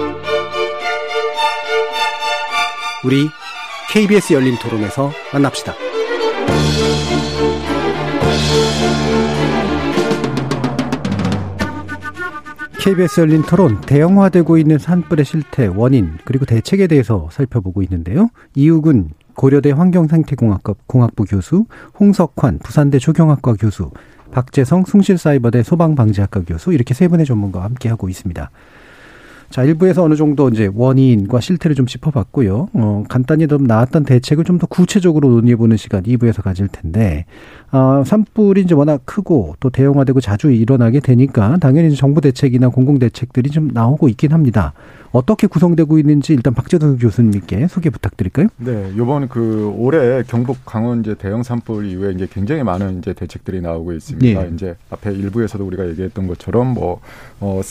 [3.03, 3.29] 우리
[3.91, 5.73] KBS 열린 토론에서 만납시다.
[12.79, 18.29] KBS 열린 토론 대형화되고 있는 산불의 실태, 원인 그리고 대책에 대해서 살펴보고 있는데요.
[18.55, 21.65] 이욱은 고려대 환경생태공학과 공학부 교수,
[21.99, 23.89] 홍석환 부산대 조경학과 교수,
[24.31, 28.49] 박재성 숭실사이버대 소방방지학과 교수 이렇게 세 분의 전문가와 함께하고 있습니다.
[29.51, 32.69] 자, 1부에서 어느 정도 이제 원인과 실태를 좀 짚어봤고요.
[32.73, 37.25] 어, 간단히 좀 나왔던 대책을 좀 더 구체적으로 논의해보는 시간 2부에서 가질 텐데,
[37.71, 43.49] 어, 산불이 이제 워낙 크고 또 대형화되고 자주 일어나게 되니까 당연히 정부 대책이나 공공 대책들이
[43.49, 44.73] 좀 나오고 있긴 합니다.
[45.11, 48.47] 어떻게 구성되고 있는지 일단 박재동 교수님께 소개 부탁드릴까요?
[48.57, 53.61] 네, 요번 그 올해 경북 강원 이제 대형 산불 이후에 이제 굉장히 많은 이제 대책들이
[53.61, 54.41] 나오고 있습니다.
[54.43, 54.49] 네.
[54.53, 56.99] 이제 앞에 일부에서도 우리가 얘기했던 것처럼 뭐
[57.39, 57.61] 어,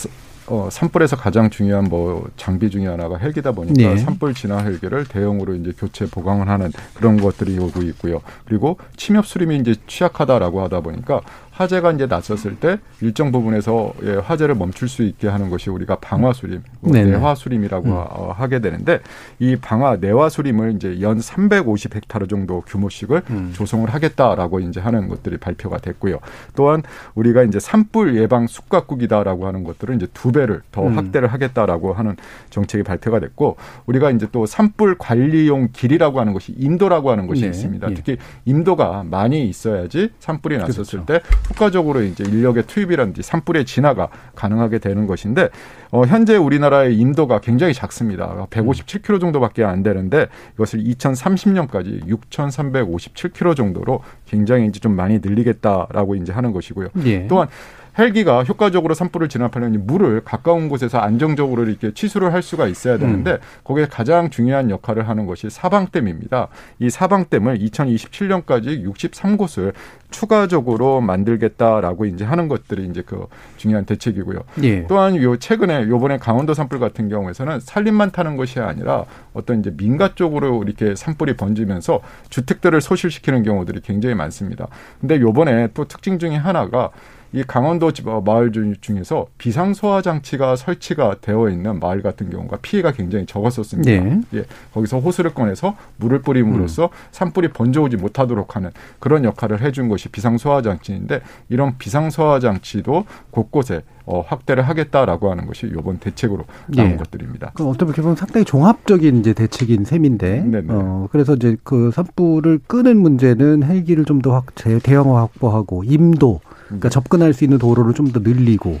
[0.51, 3.97] 어, 산불에서 가장 중요한 뭐 장비 중에 하나가 헬기다 보니까 네.
[3.97, 8.21] 산불 진화 헬기를 대형으로 이제 교체 보강을 하는 그런 것들이 오고 있고요.
[8.43, 11.21] 그리고 침엽 수림이 이제 취약하다라고 하다 보니까
[11.61, 16.33] 화재가 이제 났었을 때 일정 부분에서 예, 화재를 멈출 수 있게 하는 것이 우리가 방화
[16.33, 17.93] 수림, 뭐 내화 수림이라고 음.
[17.93, 18.99] 어, 하게 되는데
[19.39, 23.51] 이 방화 내화 수림을 이제 연 350헥타르 정도 규모씩을 음.
[23.53, 26.19] 조성을 하겠다라고 이제 하는 것들이 발표가 됐고요.
[26.55, 26.81] 또한
[27.15, 30.97] 우리가 이제 산불 예방 숲가꾸기다라고 하는 것들을 이제 두 배를 더 음.
[30.97, 32.15] 확대를 하겠다라고 하는
[32.49, 37.47] 정책이 발표가 됐고 우리가 이제 또 산불 관리용 길이라고 하는 것이 인도라고 하는 것이 네.
[37.49, 37.91] 있습니다.
[37.91, 37.93] 예.
[37.93, 41.05] 특히 인도가 많이 있어야지 산불이 났었을 그렇죠.
[41.05, 45.49] 때 효과적으로 이제 인력의 투입이라든지 산불의 진화가 가능하게 되는 것인데
[45.91, 48.47] 어, 현재 우리나라의 인도가 굉장히 작습니다.
[48.49, 56.51] 157km 정도밖에 안 되는데 이것을 2030년까지 6,357km 정도로 굉장히 이제 좀 많이 늘리겠다라고 이제 하는
[56.53, 56.89] 것이고요.
[57.05, 57.27] 예.
[57.27, 57.49] 또한
[57.97, 63.37] 헬기가 효과적으로 산불을 진압하려면 물을 가까운 곳에서 안정적으로 이렇게 치수를 할 수가 있어야 되는데 음.
[63.63, 66.47] 거기에 가장 중요한 역할을 하는 것이 사방댐입니다.
[66.79, 69.73] 이 사방댐을 2027년까지 63곳을
[70.09, 73.27] 추가적으로 만들겠다라고 이제 하는 것들이 이제 그
[73.57, 74.39] 중요한 대책이고요.
[74.63, 74.87] 예.
[74.87, 80.15] 또한 요 최근에 요번에 강원도 산불 같은 경우에서는 산림만 타는 것이 아니라 어떤 이제 민가
[80.15, 84.67] 쪽으로 이렇게 산불이 번지면서 주택들을 소실시키는 경우들이 굉장히 많습니다.
[84.99, 86.91] 근데 요번에 또 특징 중에 하나가
[87.33, 88.51] 이 강원도 어, 마을
[88.81, 93.89] 중에서 비상소화 장치가 설치가 되어 있는 마을 같은 경우가 피해가 굉장히 적었었습니다.
[93.89, 94.21] 네.
[94.33, 96.89] 예, 거기서 호수를 꺼내서 물을 뿌림으로써 음.
[97.11, 104.21] 산불이 번져오지 못하도록 하는 그런 역할을 해준 것이 비상소화 장치인데 이런 비상소화 장치도 곳곳에 어,
[104.21, 106.95] 확대를 하겠다라고 하는 것이 이번 대책으로 나온 예.
[106.97, 107.51] 것들입니다.
[107.53, 110.65] 그 어떻게 보면 상당히 종합적인 이제 대책인 셈인데, 네네.
[110.69, 114.43] 어, 그래서 이제 그 산불을 끄는 문제는 헬기를 좀더
[114.83, 116.41] 대형화 확보하고 임도
[116.71, 118.79] 그러니까 접근할 수 있는 도로를 좀 더 늘리고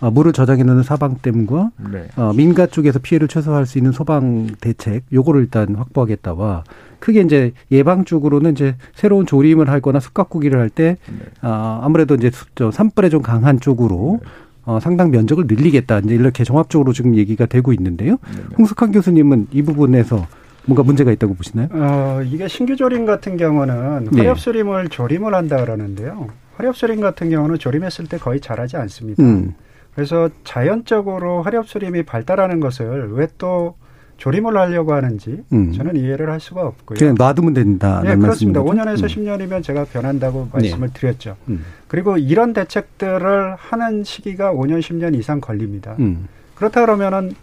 [0.00, 2.08] 어, 물을 저장해 놓는 사방댐과 네.
[2.16, 6.64] 어, 민가 쪽에서 피해를 최소화할 수 있는 소방 대책 요거를 일단 확보하겠다와
[7.00, 11.46] 크게 이제 예방 쪽으로는 이제 새로운 조림을 하거나 숯가꾸기를 할때 네.
[11.46, 14.28] 어, 아무래도 이제 저 산불에 좀 강한 쪽으로 네.
[14.64, 18.16] 어, 상당 면적을 늘리겠다 이제 이렇게 종합적으로 지금 얘기가 되고 있는데요.
[18.32, 18.36] 네.
[18.36, 18.54] 네.
[18.56, 20.26] 홍석환 교수님은 이 부분에서
[20.66, 21.68] 뭔가 문제가 있다고 보시나요?
[21.72, 24.18] 어, 이게 신규 조림 같은 경우는 네.
[24.22, 26.28] 화렵수림을 조림을 한다 그러는데요.
[26.60, 29.22] 화렵수림 같은 경우는 조림했을 때 거의 자라지 않습니다.
[29.22, 29.54] 음.
[29.94, 33.76] 그래서 자연적으로 화렵수림이 발달하는 것을 왜 또
[34.18, 35.72] 조림을 하려고 하는지 음.
[35.72, 36.98] 저는 이해를 할 수가 없고요.
[36.98, 38.02] 그냥 놔두면 된다.
[38.04, 38.60] 네, 그렇습니다.
[38.62, 39.06] 5년에서 음.
[39.06, 40.92] 10년이면 제가 변한다고 말씀을 네.
[40.94, 41.36] 드렸죠.
[41.48, 41.64] 음.
[41.88, 45.96] 그리고 이런 대책들을 하는 시기가 5년, 10년 이상 걸립니다.
[46.00, 46.28] 음.
[46.54, 47.34] 그렇다 그러면은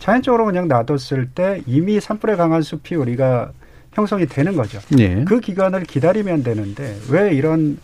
[0.00, 3.52] 자연적으로 그냥 놔뒀을 때 이미 산불에 강한 숲이 우리가
[3.92, 4.80] 형성이 되는 거죠.
[4.90, 5.24] 네.
[5.24, 7.78] 그 기간을 기다리면 되는데 왜 이런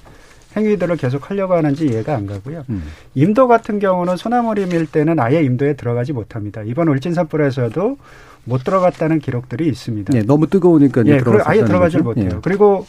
[0.57, 2.65] 행위들을 계속 하려고 하는지 이해가 안 가고요.
[2.71, 2.83] 음.
[3.15, 6.63] 임도 같은 경우는 소나무리 밀 때는 아예 임도에 들어가지 못합니다.
[6.65, 7.97] 이번 울진 산불에서도
[8.45, 10.13] 못 들어갔다는 기록들이 있습니다.
[10.13, 12.31] 네, 너무 뜨거우니까 예, 아예 들어가지 못해요.
[12.35, 12.39] 예.
[12.43, 12.87] 그리고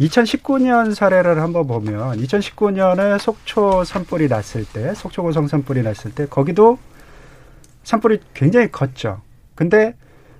[0.00, 6.78] 2019년 사례를 한번 보면 2019년에 속초 산불이 났을 때, 속초 고성 산불이 났을 때 거기도
[7.84, 9.20] 산불이 굉장히 컸죠.
[9.54, 9.94] 근데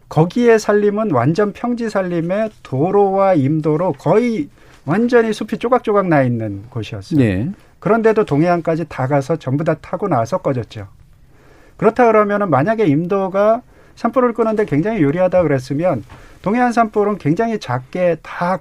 [0.08, 4.48] 거기에 살림은 완전 평지 살림에 도로와 임도로 거의
[4.86, 7.18] 완전히 숲이 조각조각 나 있는 곳이었어요.
[7.18, 7.50] 네.
[7.78, 10.88] 그런데도 동해안까지 다 가서 전부 다 타고 나서 꺼졌죠.
[11.76, 13.62] 그렇다 그러면은 만약에 임도가
[13.94, 16.04] 산불을 끄는데 굉장히 유리하다 그랬으면
[16.42, 18.58] 동해안 산불은 굉장히 작게 다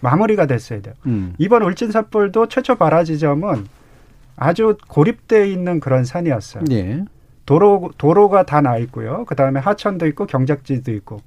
[0.00, 0.94] 마무리가 됐어야 돼요.
[1.06, 1.34] 음.
[1.38, 3.66] 이번 울진 산불도 최초 발화 지점은
[4.36, 6.64] 아주 고립돼 있는 그런 산이었어요.
[6.64, 7.04] 네.
[7.46, 9.24] 도로 도로가 다 나 있고요.
[9.26, 11.20] 그 다음에 하천도 있고 경작지도 있고.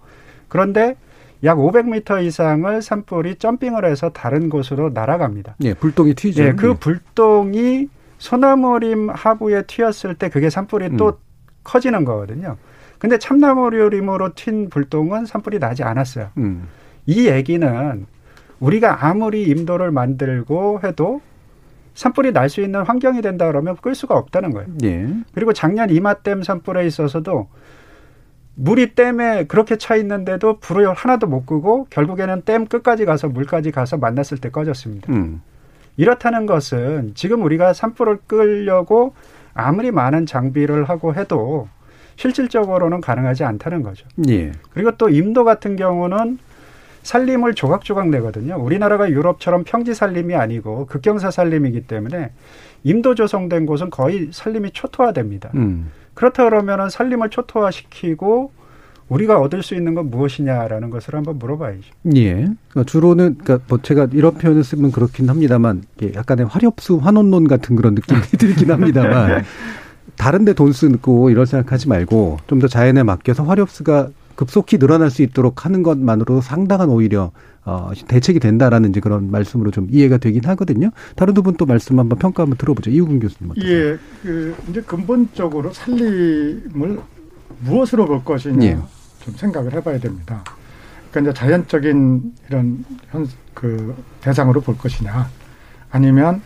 [0.48, 0.96] 그런데
[1.44, 5.56] 약 500m 이상을 산불이 점핑을 해서 다른 곳으로 날아갑니다.
[5.60, 6.44] 네, 불똥이 튀죠.
[6.44, 6.74] 네, 그 네.
[6.80, 10.98] 불똥이 소나무림 하부에 튀었을 때 그게 산불이 음.
[10.98, 11.18] 또
[11.64, 12.58] 커지는 거거든요.
[12.98, 16.30] 근데 참나무림으로 튄 불똥은 산불이 나지 않았어요.
[16.38, 16.68] 음.
[17.06, 18.06] 이 얘기는
[18.60, 21.22] 우리가 아무리 임도를 만들고 해도
[21.96, 24.68] 산불이 날 수 있는 환경이 된다 그러면 끌 수가 없다는 거예요.
[24.84, 25.08] 예.
[25.34, 27.48] 그리고 작년 이마댐 산불에 있어서도
[28.62, 33.98] 물이 댐에 그렇게 차 있는데도 불을 하나도 못 끄고 결국에는 댐 끝까지 가서 물까지 가서
[33.98, 35.14] 만났을 때 꺼졌습니다.
[35.14, 35.42] 음.
[35.96, 39.14] 이렇다는 것은 지금 우리가 산불을 끌려고
[39.54, 41.70] 아무리 많은 장비를 하고 해도
[42.18, 44.06] 실질적으로는 가능하지 않다는 거죠.
[44.28, 44.52] 예.
[44.72, 46.38] 그리고 또 임도 같은 경우는
[47.04, 48.58] 살림을 조각조각 내거든요.
[48.62, 52.32] 우리나라가 유럽처럼 평지 살림이 아니고 극경사 살림이기 때문에
[52.84, 55.52] 임도 조성된 곳은 거의 살림이 초토화됩니다.
[55.56, 55.92] 음.
[56.20, 58.52] 그렇다 그러면은 살림을 초토화시키고
[59.08, 61.82] 우리가 얻을 수 있는 건 무엇이냐라는 것을 한번 물어봐야죠.
[62.16, 62.34] 예.
[62.34, 67.96] 그러니까 주로는 그러니까 뭐 제가 이런 표현을 쓰면 그렇긴 합니다만 약간의 화렵수 환원론 같은 그런
[67.96, 69.46] 느낌이 들긴 합니다만
[70.18, 74.10] 다른 데 돈 쓰고 이런 생각하지 말고 좀 더 자연에 맡겨서 화렵수가
[74.40, 77.32] 급속히 늘어날 수 있도록 하는 것만으로 상당한 오히려
[77.66, 80.92] 어, 대책이 된다라는 이제 그런 말씀으로 좀 이해가 되긴 하거든요.
[81.18, 82.90] 다른 두 분 또 말씀 한번 평가 한번 들어보죠.
[82.90, 83.52] 이우근 교수님.
[83.52, 83.70] 어떠세요?
[83.92, 87.02] 예, 그 이제 근본적으로 살림을
[87.66, 88.78] 무엇으로 볼 것이냐 예.
[89.20, 90.42] 좀 생각을 해봐야 됩니다.
[91.12, 95.30] 그러니까 이제 자연적인 이런 현 그 대상으로 볼 것이냐,
[95.92, 96.42] 아니면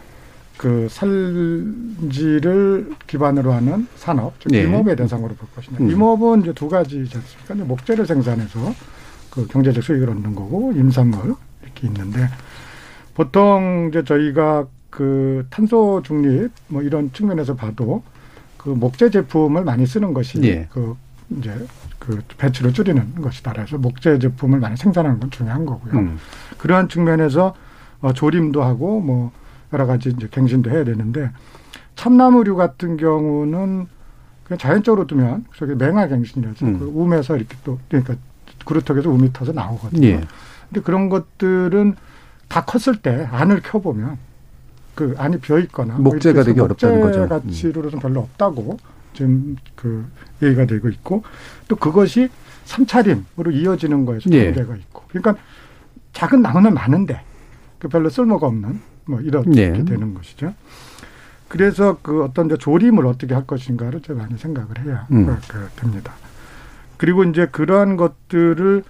[0.57, 4.63] 그 살지를 기반으로 하는 산업, 즉 네.
[4.63, 5.77] 임업의 대상으로 볼 것이냐.
[5.79, 5.89] 음.
[5.89, 7.65] 임업은 이제 두 가지지 않습니까?
[7.65, 8.73] 목재를 생산해서
[9.29, 12.27] 그 경제적 수익을 얻는 거고 임산물 이렇게 있는데
[13.15, 18.03] 보통 이제 저희가 그 탄소 중립 뭐 이런 측면에서 봐도
[18.57, 20.67] 그 목재 제품을 많이 쓰는 것이 네.
[20.71, 20.95] 그
[21.37, 21.51] 이제
[21.97, 23.53] 그 배출을 줄이는 것이다.
[23.53, 25.93] 그래서 목재 제품을 많이 생산하는 건 중요한 거고요.
[25.93, 26.19] 음.
[26.59, 27.55] 그러한 측면에서
[28.01, 29.31] 어, 조림도 하고 뭐
[29.73, 31.31] 여러 가지 이제 갱신도 해야 되는데
[31.95, 33.87] 참나무류 같은 경우는
[34.43, 36.79] 그냥 자연적으로 두면 저기 맹화갱신이라서 음.
[36.79, 38.15] 그 움에서 이렇게 또 그러니까
[38.65, 40.07] 그루터기에서 움이 터서 나오거든요.
[40.07, 40.21] 예.
[40.69, 41.95] 근데 그런 것들은
[42.47, 44.17] 다 컸을 때 안을 켜보면
[44.95, 47.19] 그 안이 비어 있거나 목재가 되게 어렵다는 거죠.
[47.21, 47.99] 목재 가치로는 음.
[47.99, 48.77] 별로 없다고
[49.13, 50.05] 지금 그
[50.41, 51.23] 얘기가 되고 있고
[51.67, 52.29] 또 그것이
[52.65, 54.45] 삼차림으로 이어지는 거에서 예.
[54.45, 55.35] 문제가 있고 그러니까
[56.13, 57.21] 작은 나무는 많은데
[57.79, 59.85] 그 별로 쓸모가 없는 뭐 이렇게 네.
[59.85, 60.53] 되는 것이죠.
[61.47, 65.25] 그래서 그 어떤 이제 조림을 어떻게 할 것인가를 좀 많이 생각을 해야 음.
[65.25, 66.13] 그, 그 됩니다.
[66.97, 68.83] 그리고 이제 그러한 것들을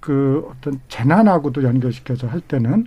[0.00, 2.86] 그 어떤 재난하고도 연결시켜서 할 때는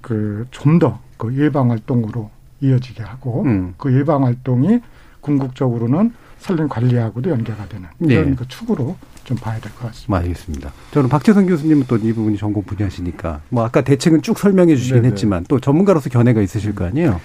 [0.00, 3.74] 그 좀 더 그 예방 활동으로 이어지게 하고 음.
[3.78, 4.80] 그 예방 활동이
[5.20, 6.12] 궁극적으로는
[6.46, 8.34] 산림 관리하고도 연계가 되는 이런 네.
[8.36, 10.16] 그 축으로 좀 봐야 될 것 같습니다.
[10.18, 10.72] 알겠습니다.
[10.92, 15.08] 저는 박재선 교수님은 또 이 부분이 전공 분야시니까 뭐 아까 대책은 쭉 설명해 주시긴 네네.
[15.08, 17.20] 했지만 또 전문가로서 견해가 있으실 거 아니에요?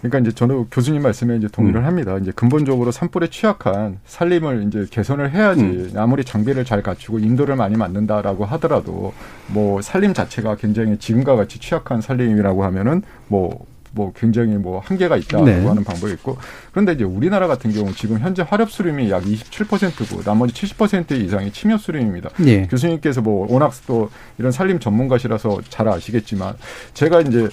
[0.00, 1.86] 그러니까 이제 저는 교수님 말씀에 이제 동의를 음.
[1.86, 2.16] 합니다.
[2.18, 5.92] 이제 근본적으로 산불에 취약한 살림을 이제 개선을 해야지 음.
[5.96, 9.12] 아무리 장비를 잘 갖추고 인도를 많이 만든다라고 하더라도
[9.48, 15.44] 뭐 살림 자체가 굉장히 지금과 같이 취약한 살림이라고 하면은 뭐 뭐 굉장히 뭐 한계가 있다고
[15.44, 15.64] 네.
[15.64, 16.36] 하는 방법이 있고
[16.70, 21.80] 그런데 이제 우리나라 같은 경우 지금 현재 화력 수림이 약 27%고 나머지 70% 이상이 침엽
[21.80, 22.30] 수림입니다.
[22.38, 22.66] 네.
[22.68, 26.54] 교수님께서 뭐 워낙 또 이런 산림 전문가시라서 잘 아시겠지만
[26.94, 27.48] 제가 이제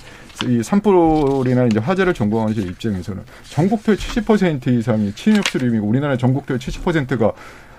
[0.45, 7.31] 이 산불이나 이제 화재를 전공하는 입장에서는 전국토의 70% 이상이 침엽 수림이고 우리나라 전국토의 70%가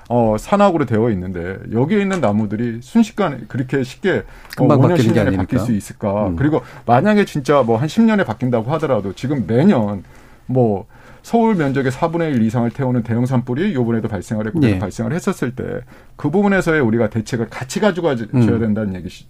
[0.09, 4.23] 어, 산악으로 되어 있는데 여기에 있는 나무들이 순식간에 그렇게 쉽게
[4.59, 6.29] 어, 5년, 10년에 바뀔 수 있을까?
[6.29, 6.37] 음.
[6.37, 10.05] 그리고 만약에 진짜 뭐 한 10년에 바뀐다고 하더라도 지금 매년
[10.47, 10.87] 뭐
[11.27, 14.79] 서울 면적의 4분의 1 이상을 태우는 대형 산불이 요번에도 발생을 했고 예.
[14.79, 15.65] 발생을 했었을 때
[16.17, 18.59] 그 부분에서의 우리가 대책을 같이 가져가줘야 음.
[18.59, 19.27] 된다는 얘기,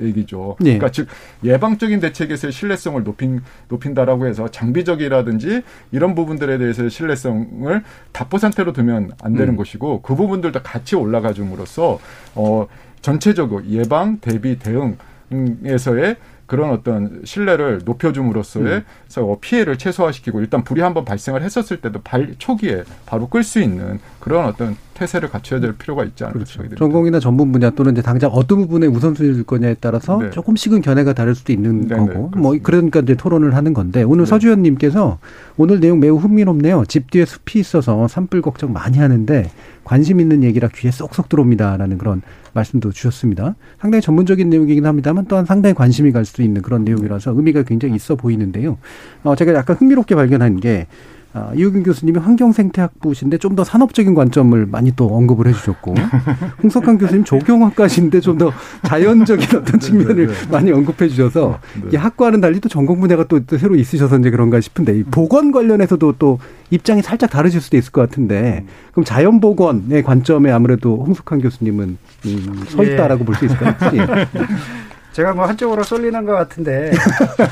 [0.00, 0.56] 얘기죠.
[0.60, 0.78] 예.
[0.78, 1.06] 그러니까 즉
[1.44, 7.82] 예방적인 대책에서의 신뢰성을 높인 높인다라고 해서 장비적이라든지 이런 부분들에 대해서의 신뢰성을
[8.12, 9.56] 답보 상태로 두면 안 되는 음.
[9.56, 11.98] 것이고 그 부분들도 같이 올라가 줌으로써
[12.34, 12.66] 어
[13.02, 16.16] 전체적으로 예방, 대비, 대응에서의
[16.50, 18.82] 그런 어떤 신뢰를 높여줌으로써의
[19.18, 19.36] 음.
[19.40, 24.46] 피해를 최소화시키고 일단 불이 한번 발생을 했었을 때도 발 초기에 바로 끌 수 있는 그런
[24.46, 26.74] 어떤 태세를 갖춰야 될 필요가 있지 않을까 그렇죠.
[26.74, 30.30] 전공이나 전문 분야 또는 이제 당장 어떤 부분에 우선순위를 줄 거냐에 따라서 네.
[30.30, 32.40] 조금씩은 견해가 다를 수도 있는 네네, 거고 그렇습니다.
[32.40, 34.30] 뭐 그러니까 이제 토론을 하는 건데 오늘 네.
[34.30, 35.18] 서주현 님께서
[35.56, 36.84] 오늘 내용 매우 흥미롭네요.
[36.88, 39.48] 집 뒤에 숲이 있어서 산불 걱정 많이 하는데
[39.90, 42.22] 관심 있는 얘기라 귀에 쏙쏙 들어옵니다라는 그런
[42.52, 43.56] 말씀도 주셨습니다.
[43.80, 48.14] 상당히 전문적인 내용이긴 합니다만 또한 상당히 관심이 갈 수 있는 그런 내용이라서 의미가 굉장히 있어
[48.14, 48.78] 보이는데요.
[49.24, 50.86] 어, 제가 약간 흥미롭게 발견한 게
[51.32, 55.94] 아, 이우균 교수님이 환경생태학부신데 좀 더 산업적인 관점을 많이 또 언급을 해주셨고
[56.62, 58.52] 홍석환 교수님 조경학과신데 좀 더
[58.84, 61.90] 자연적인 어떤 네, 네, 측면을 네, 많이 언급해 주셔서 네.
[61.92, 65.50] 이 학과는 달리 또 전공 분야가 또, 또 새로 있으셔서 이제 그런가 싶은데 이 보건
[65.52, 66.38] 관련해서도 또
[66.70, 72.64] 입장이 살짝 다르실 수도 있을 것 같은데 그럼 자연 보건의 관점에 아무래도 홍석환 교수님은 음,
[72.68, 73.24] 서 있다라고 예.
[73.24, 73.74] 볼수 있을까요?
[73.94, 74.26] 예.
[75.20, 76.92] 제가 뭐 한쪽으로 쏠리는 것 같은데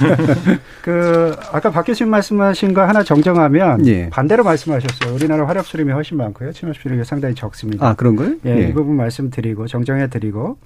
[0.80, 4.08] 그 아까 박 교수님 말씀하신 거 하나 정정하면 예.
[4.08, 5.14] 반대로 말씀하셨어요.
[5.14, 6.52] 우리나라 화력 수림이 훨씬 많고요.
[6.52, 7.86] 침입 수림이 상당히 적습니다.
[7.86, 8.36] 아 그런 거요?
[8.46, 10.56] 예, 예, 이 부분 말씀드리고 정정해드리고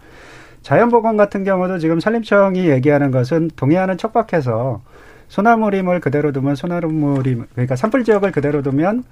[0.62, 4.80] 자연보건 같은 경우도 지금 산림청이 얘기하는 것은 동해안은 척박해서
[5.26, 9.03] 소나무림을 그대로 두면 소나무림 그러니까 산불 지역을 그대로 두면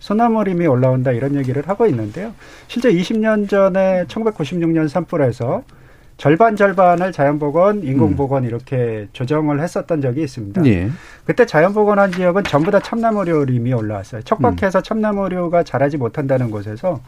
[0.00, 2.32] 소나무림이 올라온다 이런 얘기를 하고 있는데요.
[2.66, 5.62] 실제 20년 전에 1996년 산불에서
[6.16, 8.48] 절반 절반을 자연보건, 인공보건 음.
[8.48, 10.64] 이렇게 조정을 했었던 적이 있습니다.
[10.66, 10.90] 예.
[11.24, 14.22] 그때 자연보건한 지역은 전부 다 참나무료림이 올라왔어요.
[14.22, 14.82] 척박해서 음.
[14.82, 17.00] 참나무료가 자라지 못한다는 곳에서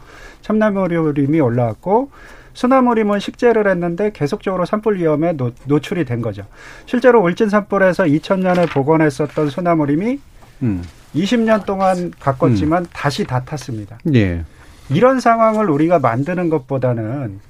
[0.42, 2.10] 참나무료림이 올라왔고
[2.52, 6.42] 소나무림은 식재를 했는데 계속적으로 산불 위험에 노, 노출이 된 거죠.
[6.86, 10.18] 실제로 울진 산불에서 2000년에 복원했었던 소나무림이
[10.62, 10.82] 음.
[11.14, 12.88] 20년 동안 가꿨지만 음.
[12.92, 13.98] 다시 다 탔습니다.
[14.14, 14.44] 예.
[14.90, 17.40] 이런 상황을 우리가 만드는 것보다는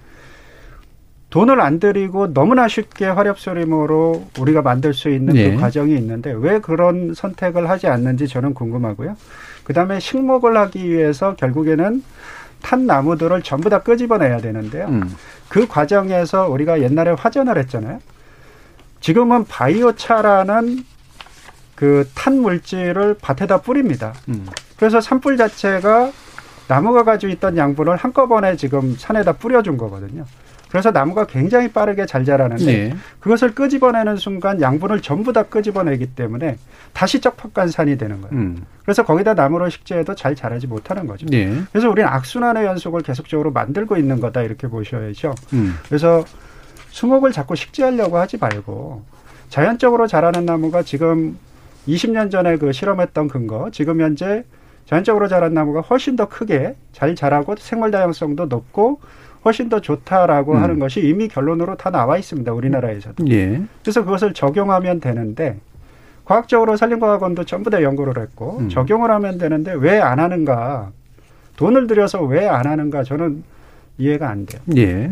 [1.30, 5.54] 돈을 안 들이고 너무나 쉽게 화력소림으로 우리가 만들 수 있는 그 네.
[5.54, 9.16] 그 과정이 있는데 왜 그런 선택을 하지 않는지 저는 궁금하고요.
[9.64, 12.02] 그다음에 식목을 하기 위해서 결국에는
[12.62, 14.86] 탄 나무들을 전부 다 끄집어내야 되는데요.
[14.86, 15.14] 음.
[15.48, 18.00] 그 과정에서 우리가 옛날에 화전을 했잖아요.
[19.00, 20.84] 지금은 바이오차라는
[21.76, 24.12] 그 탄 물질을 밭에다 뿌립니다.
[24.28, 24.46] 음.
[24.76, 26.10] 그래서 산불 자체가
[26.66, 30.24] 나무가 가지고 있던 양분을 한꺼번에 지금 산에다 뿌려준 거거든요.
[30.70, 32.94] 그래서 나무가 굉장히 빠르게 잘 자라는데 네.
[33.20, 36.58] 그것을 끄집어내는 순간 양분을 전부 다 끄집어내기 때문에
[36.92, 38.36] 다시 쩍퍽간 산이 되는 거예요.
[38.36, 38.64] 음.
[38.82, 41.26] 그래서 거기다 나무를 식재해도 잘 자라지 못하는 거죠.
[41.26, 41.52] 네.
[41.72, 45.34] 그래서 우리는 악순환의 연속을 계속적으로 만들고 있는 거다 이렇게 보셔야죠.
[45.54, 45.76] 음.
[45.86, 46.24] 그래서
[46.90, 49.04] 수목을 자꾸 식재하려고 하지 말고
[49.48, 51.38] 자연적으로 자라는 나무가 지금
[51.86, 54.44] 20년 전에 그 실험했던 근거 지금 현재
[54.86, 59.00] 자연적으로 자란 나무가 훨씬 더 크게 잘 자라고 생물 다양성도 높고
[59.48, 60.62] 훨씬 더 좋다라고 음.
[60.62, 62.52] 하는 것이 이미 결론으로 다 나와 있습니다.
[62.52, 63.26] 우리나라에서도.
[63.30, 63.62] 예.
[63.82, 65.58] 그래서 그것을 적용하면 되는데
[66.26, 68.68] 과학적으로 산림과학원도 전부 다 연구를 했고 음.
[68.68, 70.90] 적용을 하면 되는데 왜 안 하는가?
[71.56, 73.02] 돈을 들여서 왜 안 하는가?
[73.02, 73.42] 저는
[73.98, 74.60] 이해가 안 돼요.
[74.76, 75.10] 예.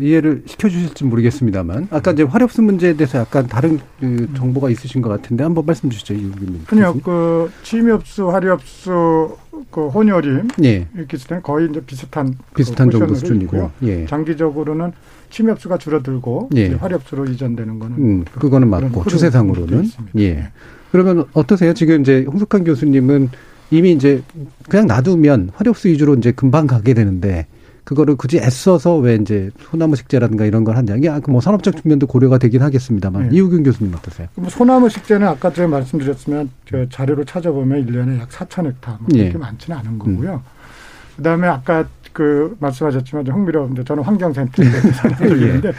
[0.00, 5.42] 이해를 시켜주실지 모르겠습니다만 아까 이제 화력수 문제에 대해서 약간 다른 그 정보가 있으신 것 같은데
[5.42, 6.60] 한번 말씀 주시죠, 이국님.
[6.70, 9.36] 아니요, 그 침엽수, 화력수,
[9.70, 10.86] 그 혼혈임 예.
[10.94, 14.06] 이렇게 있을 거의 이제 비슷한 비슷한 그 정도 수준이고 예.
[14.06, 14.92] 장기적으로는
[15.30, 16.74] 침엽수가 줄어들고 예.
[16.74, 20.50] 화력수로 이전되는 거는 음, 그거는 맞고 추세상으로는 예.
[20.92, 21.72] 그러면 어떠세요?
[21.72, 23.30] 지금 이제 홍석환 교수님은
[23.70, 24.22] 이미 이제
[24.68, 27.46] 그냥 놔두면 화력수 위주로 이제 금방 가게 되는데
[27.86, 30.96] 그거를 굳이 애써서 왜 이제 소나무 식재라든가 이런 걸 한다.
[30.96, 33.36] 이게 뭐 산업적 측면도 고려가 되긴 하겠습니다만 네.
[33.36, 34.26] 이우균 교수님 어떠세요?
[34.34, 39.30] 뭐 소나무 식재는 아까 전에 말씀드렸으면 저 자료로 찾아보면 1년에 약 4천 헥타 뭐 그렇게
[39.30, 39.38] 네.
[39.38, 40.34] 많지는 않은 거고요.
[40.34, 41.16] 음.
[41.16, 45.72] 그다음에 아까 그 말씀하셨지만 좀 흥미로운데 저는 환경센터에 사람들인데 예.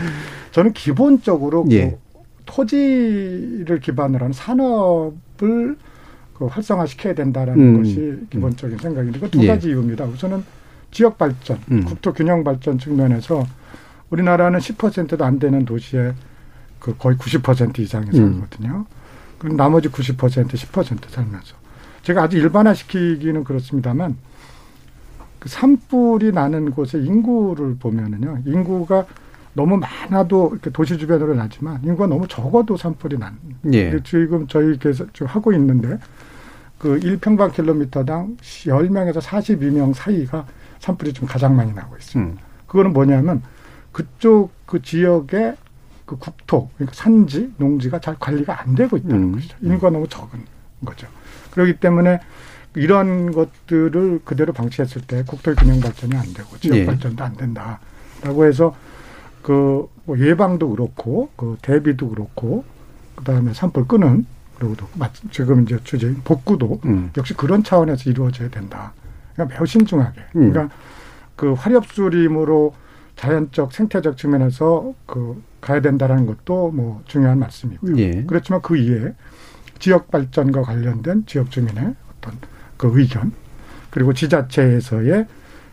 [0.51, 1.89] 저는 기본적으로 그 예.
[1.89, 5.75] 그 토지를 기반으로 한 산업을
[6.35, 7.77] 그 활성화시켜야 된다라는 음.
[7.79, 9.47] 것이 기본적인 생각인데 그두 예.
[9.47, 10.05] 가지 이유입니다.
[10.05, 10.41] 우선은
[10.97, 11.85] 지역 발전, 음.
[11.85, 13.45] 국토 균형 발전 측면에서
[14.09, 16.11] 우리나라는 10%도 안 되는 도시에
[16.79, 18.41] 그 거의 90% 이상이 음.
[18.41, 18.85] 살거든요.
[19.37, 21.55] 그럼 나머지 90% 10% 살면서
[22.01, 24.17] 제가 아주 일반화시키기는 그렇습니다만
[25.37, 29.05] 그 산불이 나는 곳의 인구를 보면은요 인구가
[29.53, 33.37] 너무 많아도 이렇게 도시 주변으로 나지만 인구가 너무 적어도 산불이 난.
[33.71, 34.01] 예.
[34.03, 35.99] 지금 저희께서 지금 하고 있는데
[36.79, 40.47] 그 1평방 킬로미터당 10명에서 42명 사이가
[40.79, 42.41] 산불이 좀 가장 많이 나고 있습니다.
[42.41, 42.45] 음.
[42.67, 43.41] 그거는 뭐냐면
[43.91, 45.55] 그쪽 그 지역의
[46.05, 49.31] 그 국토, 그러니까 산지, 농지가 잘 관리가 안 되고 있다는 음.
[49.33, 49.57] 것이죠.
[49.61, 50.39] 인구가 너무 적은
[50.85, 51.07] 거죠.
[51.51, 52.19] 그렇기 때문에
[52.75, 56.85] 이런 것들을 그대로 방치했을 때 국토의 균형 발전이 안 되고 지역 예.
[56.85, 58.75] 발전도 안 된다라고 해서
[59.41, 62.63] 그뭐 예방도 그렇고 그 대비도 그렇고
[63.15, 64.25] 그다음에 산불 끄는
[64.59, 67.11] 그리고 또 마- 지금 이제 주제인 복구도 음.
[67.17, 68.93] 역시 그런 차원에서 이루어져야 된다.
[69.37, 70.21] 그러니까 매우 신중하게.
[70.35, 70.51] 음.
[70.51, 70.75] 그러니까
[71.35, 72.73] 그 화렵수림으로
[73.15, 77.97] 자연적 생태적 측면에서 그 가야 된다라는 것도 뭐 중요한 말씀이고요.
[77.97, 78.23] 예.
[78.27, 79.13] 그렇지만 그 이에
[79.79, 82.33] 지역 발전과 관련된 지역 주민의 어떤
[82.77, 83.31] 그 의견
[83.89, 85.27] 그리고 지자체에서의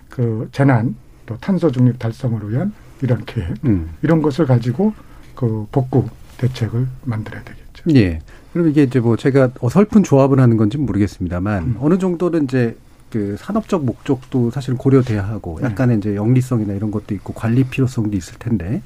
[0.08, 0.94] 그 재난
[1.26, 3.90] 또 탄소 중립 달성을 위한 이런 계획 음.
[4.02, 4.94] 이런 것을 가지고
[5.34, 6.06] 그 복구
[6.38, 7.84] 대책을 만들어야 되겠죠.
[7.94, 8.20] 예.
[8.52, 11.76] 그럼 이게 이제 뭐 제가 어설픈 조합을 하는 건지 는 모르겠습니다만 음.
[11.80, 12.76] 어느 정도는 이제
[13.14, 15.68] 그 산업적 목적도 사실 고려돼야 하고 네.
[15.68, 18.82] 약간의 이제 영리성이나 이런 것도 있고 관리 필요성도 있을 텐데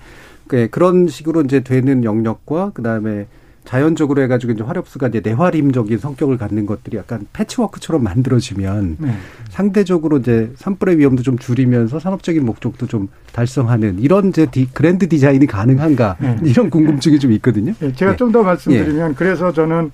[0.46, 3.26] 그 그런 식으로 이제 되는 영역과 그다음에
[3.64, 9.14] 자연적으로 해가지고 이제 화력수가 이제 내화림적인 성격을 갖는 것들이 약간 패치워크처럼 만들어지면 네.
[9.48, 15.46] 상대적으로 이제 산불의 위험도 좀 줄이면서 산업적인 목적도 좀 달성하는 이런 이제 디, 그랜드 디자인이
[15.46, 16.36] 가능한가 네.
[16.44, 17.72] 이런 궁금증이 좀 있거든요.
[17.80, 18.16] 예, 제가 예.
[18.16, 19.90] 좀더 말씀드리면 그래서 저는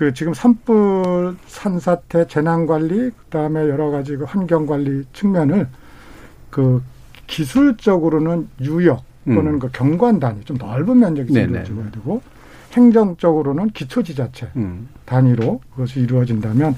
[0.00, 5.68] 그 지금 산불 산사태 재난 관리 그다음에 여러 가지 그 환경 관리 측면을
[6.48, 6.82] 그
[7.26, 9.58] 기술적으로는 유역 또는 음.
[9.58, 11.64] 그 경관 단위 좀 넓은 면적에서 네네.
[11.66, 12.22] 이루어져야 되고
[12.72, 14.88] 행정적으로는 기초 지자체 음.
[15.04, 16.76] 단위로 그것이 이루어진다면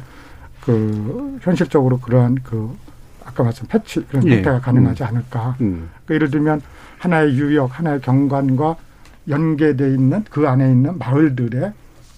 [0.61, 2.77] 그 현실적으로 그러한 그
[3.25, 4.39] 아까 말씀 패치 그런 예.
[4.39, 5.55] 형태가 가능하지 않을까.
[5.61, 5.91] 음.
[6.07, 6.61] 그 예를 들면
[6.99, 8.75] 하나의 유역, 하나의 경관과
[9.29, 11.73] 연계돼 있는 그 안에 있는 마을들의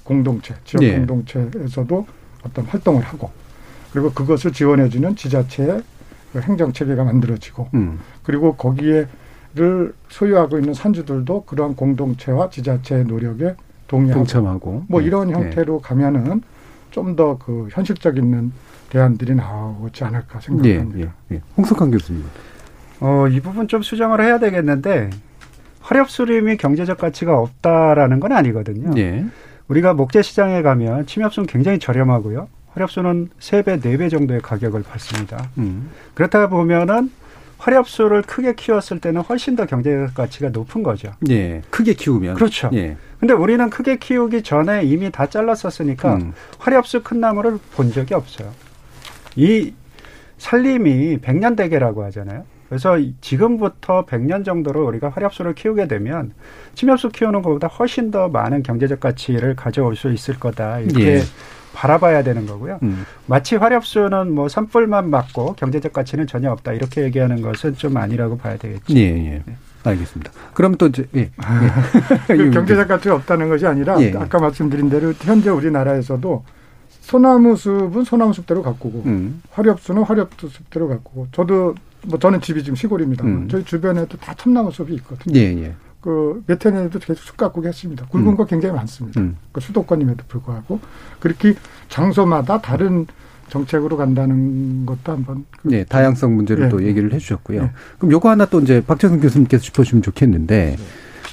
[0.04, 0.96] 공동체, 지역 예.
[0.96, 2.06] 공동체에서도
[2.44, 3.30] 어떤 활동을 하고
[3.92, 5.82] 그리고 그것을 지원해주는 지자체의
[6.32, 7.98] 그 행정 체계가 만들어지고 음.
[8.22, 13.54] 그리고 거기에를 소유하고 있는 산주들도 그러한 공동체와 지자체의 노력에
[13.88, 15.06] 동의하고 동참하고 뭐 예.
[15.06, 15.34] 이런 예.
[15.34, 16.42] 형태로 가면은
[16.90, 18.52] 좀 더 그 현실적 있는
[18.90, 21.12] 대안들이 나오지 않을까 예, 생각합니다.
[21.30, 21.40] 예, 예.
[21.56, 22.24] 홍석환 교수님.
[23.00, 25.10] 어, 이 부분 좀 수정을 해야 되겠는데
[25.80, 28.92] 화렵 수림이 경제적 가치가 없다라는 건 아니거든요.
[28.96, 29.24] 예.
[29.68, 32.48] 우리가 목재 시장에 가면 침엽수는 굉장히 저렴하고요.
[32.72, 35.50] 화렵수는 세 배, 네배 정도의 가격을 받습니다.
[35.58, 35.90] 음.
[36.14, 37.10] 그렇다 보면은
[37.58, 41.12] 화렵수를 크게 키웠을 때는 훨씬 더 경제적 가치가 높은 거죠.
[41.30, 41.62] 예.
[41.70, 42.68] 크게 키우면 그렇죠.
[42.74, 42.96] 예.
[43.20, 46.32] 근데 우리는 크게 키우기 전에 이미 다 잘랐었으니까 음.
[46.58, 48.52] 화렵수 큰 나무를 본 적이 없어요.
[49.36, 49.72] 이
[50.36, 52.44] 살림이 백년 대계라고 하잖아요.
[52.74, 56.32] 그래서 지금부터 100년 정도로 우리가 화렵수를 키우게 되면
[56.74, 60.80] 침엽수 키우는 것보다 훨씬 더 많은 경제적 가치를 가져올 수 있을 거다.
[60.80, 61.20] 이렇게 예.
[61.72, 62.80] 바라봐야 되는 거고요.
[62.82, 63.06] 음.
[63.26, 66.72] 마치 화렵수는 뭐 산불만 맞고 경제적 가치는 전혀 없다.
[66.72, 68.92] 이렇게 얘기하는 것은 좀 아니라고 봐야 되겠죠.
[68.96, 69.42] 예, 예.
[69.84, 70.32] 알겠습니다.
[70.52, 71.20] 그럼 또 이제 예.
[71.20, 71.30] 예.
[72.36, 74.12] 그 경제적 가치가 없다는 것이 아니라 예.
[74.16, 76.44] 아까 말씀드린 대로 현재 우리나라에서도
[77.02, 79.42] 소나무 숲은 소나무 숲대로 가꾸고 음.
[79.52, 81.76] 화렵수는 화렵수 숲대로 가꾸고 저도
[82.06, 83.24] 뭐 저는 집이 지금 시골입니다.
[83.24, 83.48] 음.
[83.48, 85.38] 저희 주변에도 다 참나무 숲이 있거든요.
[85.38, 85.74] 예, 예.
[86.00, 88.06] 그몇 해내도 계속 숲 가꾸기 했습니다.
[88.06, 88.36] 굵은 음.
[88.36, 89.20] 거 굉장히 많습니다.
[89.20, 89.36] 음.
[89.52, 90.80] 그 수도권임에도 불구하고
[91.18, 91.54] 그렇게
[91.88, 93.06] 장소마다 다른
[93.48, 96.68] 정책으로 간다는 것도 한번 그 예, 다양성 문제를 예.
[96.68, 97.62] 또 얘기를 해주셨고요.
[97.62, 97.70] 예.
[97.98, 100.76] 그럼 요거 하나 또 이제 박재성 교수님께서 짚어주시면 좋겠는데,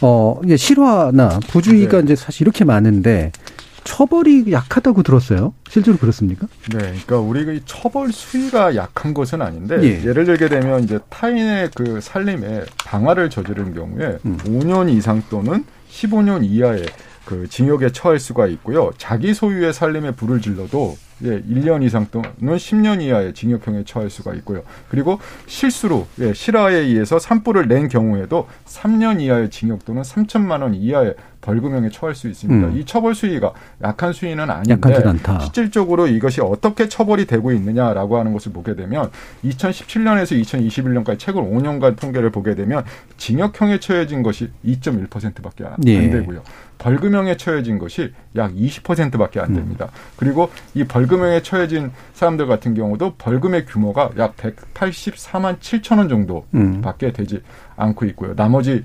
[0.02, 2.04] 어, 이게 실화나 부주의가 네.
[2.04, 3.32] 이제 사실 이렇게 많은데
[3.84, 5.54] 처벌이 약하다고 들었어요.
[5.70, 6.48] 실제로 그렇습니까?
[6.72, 10.04] 네, 그러니까 우리가 이 처벌 수위가 약한 것은 아닌데 예.
[10.06, 10.14] 예.
[10.14, 14.38] 를 들게 되면 이제 타인의 그 살림에 방화를 저지른 경우에 음.
[14.46, 16.86] 5년 이상 또는 15년 이하의
[17.26, 18.92] 그 징역에 처할 수가 있고요.
[18.98, 24.64] 자기 소유의 살림에 불을 질러도 예, 1년 이상 또는 10년 이하의 징역형에 처할 수가 있고요.
[24.90, 31.16] 그리고 실수로 예, 실화에 의해서 산불을 낸 경우에도 3년 이하의 징역 또는 3천만 원 이하의
[31.42, 32.68] 벌금형에 처할 수 있습니다.
[32.68, 32.78] 음.
[32.78, 33.52] 이 처벌 수위가
[33.84, 34.74] 약한 수위는 아닌데.
[35.42, 39.10] 실질적으로 이것이 어떻게 처벌이 되고 있느냐라고 하는 것을 보게 되면
[39.44, 42.84] 2017년에서 2021년까지 최근 5년간 통계를 보게 되면
[43.18, 46.10] 징역형에 처해진 것이 2.1%밖에 안 예.
[46.10, 46.44] 되고요.
[46.82, 49.86] 벌금형에 처해진 것이 약 20%밖에 안 됩니다.
[49.86, 49.98] 음.
[50.16, 57.14] 그리고 이 벌금형에 처해진 사람들 같은 경우도 벌금의 규모가 약 184만 7천 원 정도밖에 음.
[57.14, 57.44] 되지
[57.76, 58.34] 않고 있고요.
[58.36, 58.84] 나머지는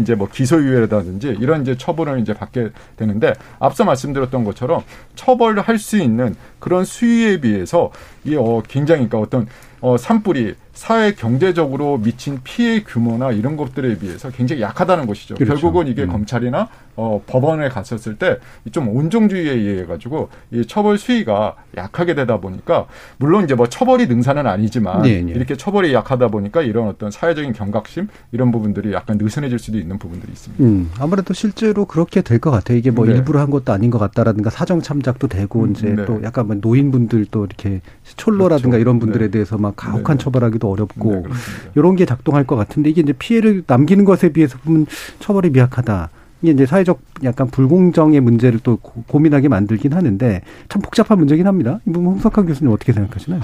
[0.00, 4.82] 이제 뭐 기소유예라든지 이런 이제 처벌을 이제 받게 되는데 앞서 말씀드렸던 것처럼
[5.16, 7.90] 처벌을 할 수 있는 그런 수위에 비해서
[8.24, 9.48] 이 어, 굉장히 그러니까 어떤
[9.80, 15.34] 어, 산불이 사회 경제적으로 미친 피해 규모나 이런 것들에 비해서 굉장히 약하다는 것이죠.
[15.34, 15.52] 그렇죠.
[15.52, 16.08] 결국은 이게 음.
[16.08, 18.38] 검찰이나 어, 법원에 갔었을 때
[18.70, 22.86] 좀 온종주의에 의해 가지고 이 처벌 수위가 약하게 되다 보니까
[23.18, 25.32] 물론 이제 뭐 처벌이 능사는 아니지만 네, 네.
[25.32, 30.32] 이렇게 처벌이 약하다 보니까 이런 어떤 사회적인 경각심 이런 부분들이 약간 느슨해질 수도 있는 부분들이
[30.32, 30.64] 있습니다.
[30.64, 32.78] 음, 아무래도 실제로 그렇게 될 것 같아요.
[32.78, 33.12] 이게 뭐 네.
[33.12, 36.04] 일부러 한 것도 아닌 것 같다라든가 사정 참작도 되고 음, 이제 네.
[36.06, 37.80] 또 약간 뭐 노인분들도 이렇게
[38.16, 38.80] 촐로라든가 그렇죠.
[38.80, 39.30] 이런 분들에 네.
[39.30, 40.24] 대해서 막 가혹한 네.
[40.24, 41.70] 처벌하기도 네, 어렵고 그렇습니다.
[41.74, 44.86] 이런 게 작동할 것 같은데 이게 이제 피해를 남기는 것에 비해서 보면
[45.18, 46.10] 처벌이 미약하다.
[46.42, 51.80] 이게 이제 사회적 약간 불공정의 문제를 또 고- 고민하게 만들긴 하는데 참 복잡한 문제긴 합니다.
[51.86, 53.40] 이 부분 홍석환 교수님 어떻게 생각하시나요?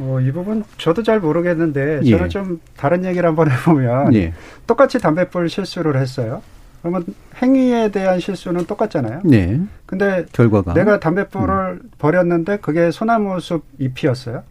[0.00, 2.10] 어, 이 부분 저도 잘 모르겠는데 예.
[2.10, 4.32] 저는 좀 다른 얘기를 한번 해보면 예.
[4.66, 6.40] 똑같이 담배불 실수를 했어요.
[6.80, 7.04] 그러면
[7.42, 9.22] 행위에 대한 실수는 똑같잖아요.
[9.24, 9.60] 네.
[9.84, 14.44] 근데 결과가 내가 담배불을 버렸는데 그게 소나무 숲 잎이었어요.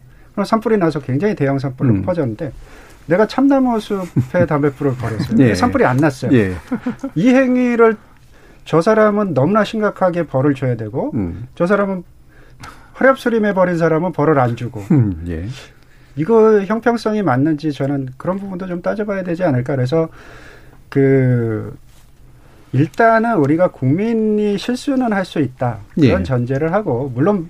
[0.44, 2.02] 산불이 나서 굉장히 대형 산불로 음.
[2.02, 2.52] 퍼졌는데
[3.06, 5.36] 내가 참나무 숲에 담배불을 버렸어요.
[5.40, 5.54] 예.
[5.54, 6.30] 산불이 안 났어요.
[6.36, 6.54] 예.
[7.14, 7.96] 이 행위를
[8.64, 11.48] 저 사람은 너무나 심각하게 벌을 줘야 되고 음.
[11.54, 12.04] 저 사람은
[13.00, 15.46] 허렵수림해 버린 사람은 벌을 안 주고 음, 예.
[16.16, 20.08] 이거 형평성이 맞는지 저는 그런 부분도 좀 따져봐야 되지 않을까 그래서
[20.88, 21.76] 그
[22.72, 26.24] 일단은 우리가 국민이 실수는 할 수 있다 그런 예.
[26.24, 27.48] 전제를 하고 물론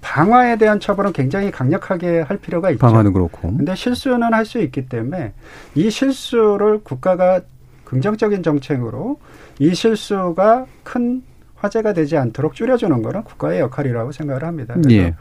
[0.00, 2.80] 방화에 대한 처벌은 굉장히 강력하게 할 필요가 있죠.
[2.80, 3.54] 방안은 그렇고.
[3.56, 5.32] 근데 실수는 할 수 있기 때문에
[5.74, 7.40] 이 실수를 국가가
[7.84, 9.18] 긍정적인 정책으로
[9.58, 11.22] 이 실수가 큰
[11.56, 14.74] 화제가 되지 않도록 줄여주는 거는 국가의 역할이라고 생각을 합니다.
[14.74, 15.14] 그래서 예.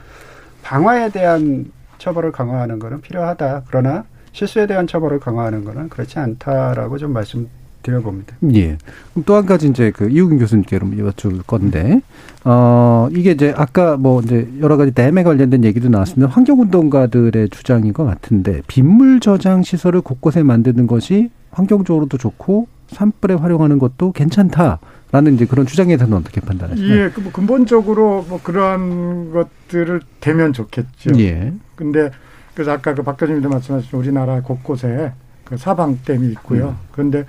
[0.63, 3.63] 방화에 대한 처벌을 강화하는 거는 필요하다.
[3.67, 7.49] 그러나 실수에 대한 처벌을 강화하는 거는 그렇지 않다라고 좀 말씀
[7.92, 8.36] 드려봅니다.
[8.54, 8.78] 예.
[9.14, 12.02] 그럼 또 한 가지 이제 그 이우균 교수님께 그럼 여쭤볼 건데,
[12.44, 16.32] 어, 이게 이제 아까 뭐 이제 여러 가지 댐에 관련된 얘기도 나왔습니다.
[16.32, 24.12] 환경운동가들의 주장인 것 같은데, 빗물 저장 시설을 곳곳에 만드는 것이 환경적으로도 좋고, 산불에 활용하는 것도
[24.14, 24.80] 괜찮다
[25.12, 27.00] 라는 이제 그런 주장에 대해서는 어떻게 판단하시나요?
[27.06, 31.12] 예, 그뭐 근본적으로 뭐 그러한 것들을 되면 좋겠죠.
[31.20, 31.54] 예.
[31.76, 32.12] 근데
[32.54, 35.12] 그래서 아까 그 박 교수님도 말씀하신 우리나라 곳곳에
[35.44, 36.70] 그 사방댐이 있고요.
[36.70, 36.88] 음.
[36.92, 37.26] 그런데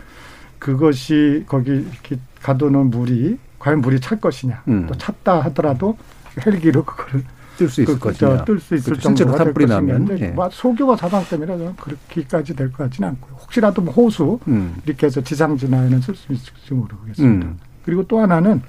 [0.59, 4.63] 그것이 거기 이렇게 가두는 물이 과연 물이 찰 것이냐.
[4.69, 4.87] 음.
[4.87, 5.97] 또 찼다 하더라도
[6.45, 7.25] 헬기로 그거를
[7.57, 8.45] 뜰수 있을 것이냐.
[8.45, 9.15] 뜰수 있을 그렇죠.
[9.15, 9.81] 정도가 될 산불이 것이냐.
[9.81, 10.31] 나면, 근데 예.
[10.31, 13.35] 뭐 소교와 사방댐이라 저는 그렇게까지 될 것 같지는 않고요.
[13.41, 14.77] 혹시라도 뭐 호수 음.
[14.87, 17.47] 이렇게 해서 지상 진화에는 쓸 수 있을지 모르겠습니다.
[17.47, 17.59] 음.
[17.85, 18.63] 그리고 또 하나는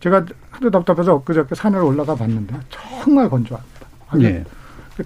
[0.00, 3.86] 제가 하도 답답해서 엊그저께 산을 올라가 봤는데 정말 건조합니다.
[4.20, 4.44] 예.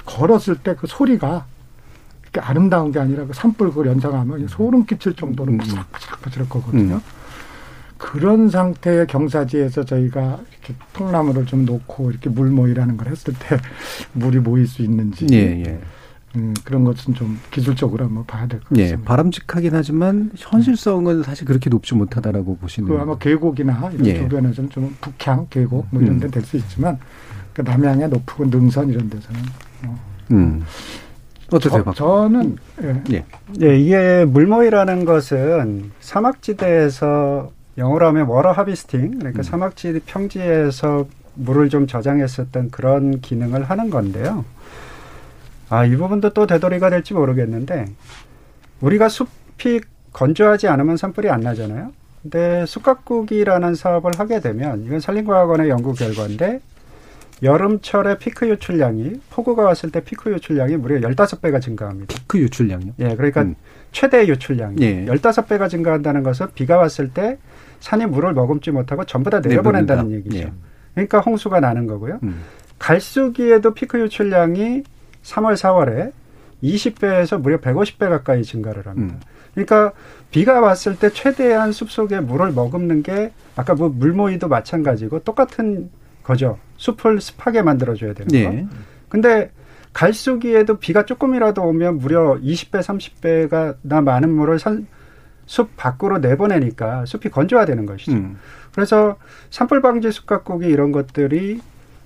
[0.05, 1.47] 걸었을 때 그 소리가
[2.35, 5.59] 이렇게 아름다운 게 아니라 그 산불 그걸 연상하면 소름 끼칠 정도로 음.
[5.59, 6.97] 바삭바삭바삭 거거든요.
[6.97, 7.01] 음.
[7.97, 13.57] 그런 상태의 경사지에서 저희가 이렇게 통나무를 좀 놓고 이렇게 물 모이라는 걸 했을 때
[14.13, 15.81] 물이 모일 수 있는지 예, 예.
[16.37, 18.83] 음, 그런 것은 좀 기술적으로 한번 봐야 될것 예.
[18.83, 19.09] 같습니다.
[19.09, 22.89] 바람직하긴 하지만 현실성은 사실 그렇게 높지 못하다라고 보시는.
[22.89, 24.15] 그 아마 계곡이나 이런 예.
[24.17, 26.21] 주변에서는 좀 북향 계곡 뭐 이런 음.
[26.21, 26.99] 데될수 있지만
[27.55, 29.41] 그 남향의 높은 능선 이런 데서는
[29.87, 29.99] 어.
[30.33, 30.65] 음.
[31.53, 31.95] 어떠세요, 저, 박?
[31.95, 33.03] 저는 예.
[33.13, 33.25] 예.
[33.63, 39.43] 예, 이게 물모이라는 것은 사막지대에서 영어로 하면 워러 하비스팅, 그러니까 음.
[39.43, 44.45] 사막지 평지에서 물을 좀 저장했었던 그런 기능을 하는 건데요.
[45.69, 47.87] 아, 이 부분도 또 되돌이가 될지 모르겠는데,
[48.81, 49.81] 우리가 숲이
[50.13, 51.91] 건조하지 않으면 산불이 안 나잖아요.
[52.23, 56.61] 근데 숲가꾸기라는 사업을 하게 되면, 이건 산림과학원의 연구 결과인데,
[57.45, 62.17] 여름철에 피크 유출량이, 폭우가 왔을 때 피크 유출량이 무려 15배가 증가합니다.
[62.27, 62.95] 그 유출량요?
[63.01, 63.55] 예, 그러니까 음.
[63.93, 65.05] 최대 유출량이 예.
[65.05, 67.39] 15배가 증가한다는 것은 비가 왔을 때
[67.81, 70.29] 산이 물을 머금지 못하고 전부 다 내려보낸다는 내보낸다.
[70.31, 70.49] 얘기죠.
[70.49, 70.53] 예.
[70.95, 72.19] 그러니까 홍수가 나는 거고요.
[72.23, 72.43] 음.
[72.79, 74.83] 갈수기에도 피크 유출량이
[75.23, 76.13] 3월, 4월에
[76.63, 79.17] 20배에서 무려 150배 가까이 증가를 합니다.
[79.17, 79.21] 음.
[79.53, 79.93] 그러니까
[80.31, 85.91] 비가 왔을 때 최대한 숲속에 물을 머금는 게 아까 뭐 물모이도 마찬가지고 똑같은
[86.25, 86.59] 거죠.
[86.77, 88.57] 숲을 습하게 만들어줘야 되는 거.
[88.57, 88.67] 예.
[89.09, 89.51] 근데
[89.93, 94.89] 갈수기에도 비가 조금이라도 오면 무려 20배, 30배가 나 많은 물을 산,
[95.47, 98.13] 숲 밖으로 내보내니까 숲이 건조화되는 것이죠.
[98.13, 98.39] 음.
[98.75, 99.17] 그래서
[99.51, 101.61] 산불 방지 숲가꾸기 이런 것들이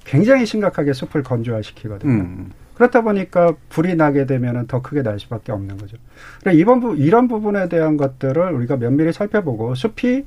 [0.05, 2.13] 굉장히 심각하게 숲을 건조화시키거든요.
[2.13, 2.53] 음.
[2.75, 5.97] 그렇다 보니까 불이 나게 되면 더 크게 날 수밖에 없는 거죠.
[6.41, 10.25] 그러니까 이번 부, 이런 부분에 대한 것들을 우리가 면밀히 살펴보고 숲이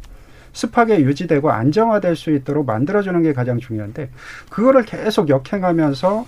[0.53, 4.09] 습하게 유지되고 안정화될 수 있도록 만들어주는 게 가장 중요한데
[4.49, 6.25] 그거를 계속 역행하면서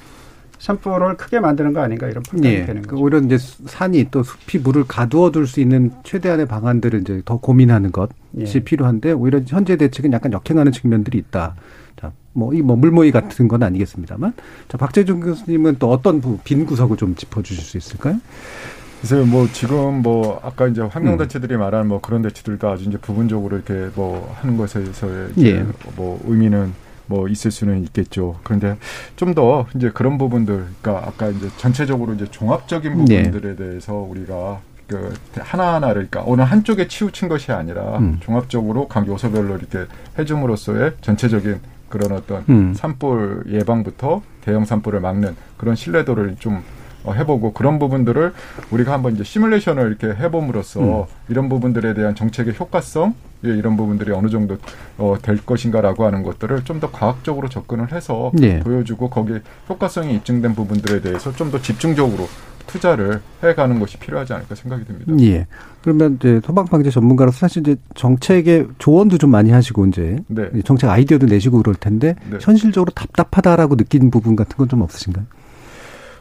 [0.60, 2.66] 산불을 크게 만드는 거 아닌가 이런 판단이 예.
[2.66, 3.02] 되는 거죠.
[3.02, 8.10] 오히려 이제 산이 또 숲이 물을 가두어둘 수 있는 최대한의 방안들을 이제 더 고민하는 것이
[8.38, 8.60] 예.
[8.60, 11.56] 필요한데 오히려 현재 대책은 약간 역행하는 측면들이 있다.
[12.00, 14.34] 자, 뭐, 이, 뭐, 물모이 같은 건 아니겠습니다만.
[14.70, 18.20] 자, 박재준 교수님은 또 어떤 빈 구석을 좀 짚어주실 수 있을까요?
[19.04, 21.60] 글쎄요, 뭐, 지금 뭐, 아까 이제 환경 단체들이 음.
[21.60, 25.66] 말한 뭐 그런 대체들도 아주 이제 부분적으로 이렇게 뭐 하는 것에서의 예.
[25.98, 26.74] 뭐 의미는
[27.08, 28.40] 뭐 있을 수는 있겠죠.
[28.44, 28.78] 그런데
[29.18, 33.24] 좀 더 이제 그런 부분들, 그러니까 아까 이제 전체적으로 이제 종합적인 네.
[33.24, 33.56] 부분들에 네.
[33.58, 38.20] 대해서 우리가 그 하나하나를 그러니까 어느 한쪽에 치우친 것이 아니라 음.
[38.22, 39.86] 종합적으로 각 요소별로 이렇게
[40.18, 42.74] 해줌으로써의 전체적인 그런 어떤 음.
[42.74, 46.62] 산불 예방부터 대형 산불을 막는 그런 신뢰도를 좀 어,
[47.12, 48.34] 해보고 그런 부분들을
[48.72, 51.04] 우리가 한번 이제 시뮬레이션을 이렇게 해봄으로써 음.
[51.30, 53.14] 이런 부분들에 대한 정책의 효과성
[53.46, 54.58] 예, 이런 부분들이 어느 정도
[54.98, 58.60] 어, 될 것인가라고 하는 것들을 좀 더 과학적으로 접근을 해서 네.
[58.62, 62.28] 보여주고 거기에 효과성이 입증된 부분들에 대해서 좀 더 집중적으로
[62.68, 65.14] 투자를 해가는 것이 필요하지 않을까 생각이 듭니다.
[65.22, 65.46] 예.
[65.82, 70.50] 그러면 이제 소방 방제 전문가로서 사실 이제 정책의 조언도 좀 많이 하시고 이제 네.
[70.64, 72.38] 정책 아이디어도 내시고 그럴 텐데 네.
[72.42, 75.26] 현실적으로 답답하다라고 느낀 부분 같은 건 좀 없으신가요?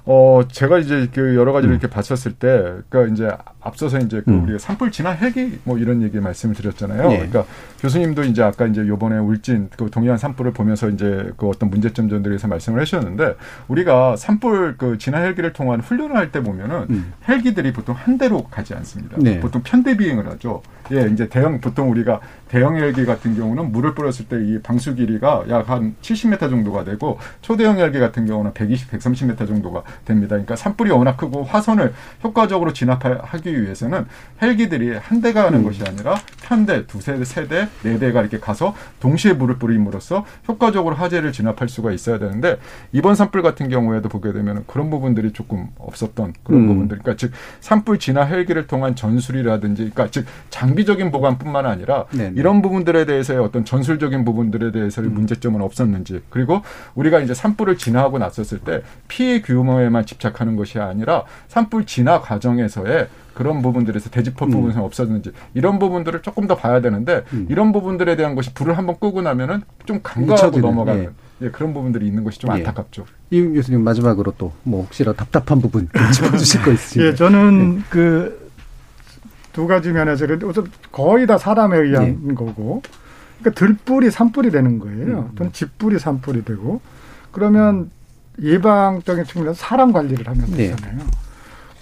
[0.04, 1.78] 어, 제가 이제 그 여러 가지를 음.
[1.78, 3.30] 이렇게 봤었을 때, 그니까 이제
[3.60, 4.42] 앞서서 이제 그 음.
[4.42, 7.04] 우리가 산불 진화 헬기 뭐 이런 얘기 말씀을 드렸잖아요.
[7.12, 7.16] 예.
[7.18, 7.44] 그러니까
[7.80, 12.48] 교수님도 이제 아까 이제 요번에 울진 그 동해안 산불을 보면서 이제 그 어떤 문제점들에 대해서
[12.48, 13.36] 말씀을 하셨는데
[13.68, 17.12] 우리가 산불 그 진화 헬기를 통한 훈련을 할 때 보면은 음.
[17.28, 19.18] 헬기들이 보통 한 대로 가지 않습니다.
[19.20, 19.38] 네.
[19.38, 20.62] 보통 편대 비행을 하죠.
[20.90, 22.20] 예, 이제 대형 보통 우리가
[22.52, 27.18] 대형 헬기 같은 경우는 물을 뿌렸을 때 이 방수 길이가 약 한 70m 정도가 되고
[27.40, 30.30] 초대형 헬기 같은 경우는 120, 130m 정도가 됩니다.
[30.30, 31.94] 그러니까 산불이 워낙 크고 화선을
[32.24, 34.06] 효과적으로 진압하기 위해서는
[34.42, 35.64] 헬기들이 한 대가 가는 음.
[35.64, 40.96] 것이 아니라 편대, 두 세, 세 대, 네 대가 이렇게 가서 동시에 물을 뿌림으로써 효과적으로
[40.96, 42.58] 화재를 진압할 수가 있어야 되는데
[42.92, 46.66] 이번 산불 같은 경우에도 보게 되면 그런 부분들이 조금 없었던 그런 음.
[46.66, 46.98] 부분들.
[46.98, 52.32] 그러니까 즉 산불 진화 헬기를 통한 전술이라든지, 그러니까 즉 장비적인 보관뿐만 아니라 네네.
[52.42, 55.14] 이런 부분들에 대해서의 어떤 전술적인 부분들에 대해서의 음.
[55.14, 56.62] 문제점은 없었는지 그리고
[56.96, 63.62] 우리가 이제 산불을 진화하고 났었을 때 피해 규모에만 집착하는 것이 아니라 산불 진화 과정에서의 그런
[63.62, 64.50] 부분들에서 대지법 음.
[64.54, 67.46] 부분에서 없었는지 이런 부분들을 조금 더 봐야 되는데 음.
[67.48, 71.46] 이런 부분들에 대한 것이 불을 한번 끄고 나면은 좀 간과하고 넘어가는 예.
[71.46, 71.50] 예.
[71.50, 72.54] 그런 부분들이 있는 것이 좀 예.
[72.56, 73.04] 안타깝죠.
[73.30, 77.08] 이윤 교수님 마지막으로 또 뭐 혹시라도 답답한 부분 짚어주실 거 있으신가요?
[77.10, 77.82] 예, 저는 예.
[77.88, 78.41] 그
[79.52, 80.26] 두 가지 면에서
[80.90, 82.34] 거의 다 사람에 의한 예.
[82.34, 82.82] 거고,
[83.40, 85.30] 그러니까 들불이 산불이 되는 거예요.
[85.30, 85.32] 음.
[85.36, 86.80] 또는 집불이 산불이 되고,
[87.30, 87.90] 그러면
[88.40, 90.68] 예방적인 측면에서 사람 관리를 하면 네.
[90.68, 90.98] 되잖아요.
[90.98, 91.04] 네.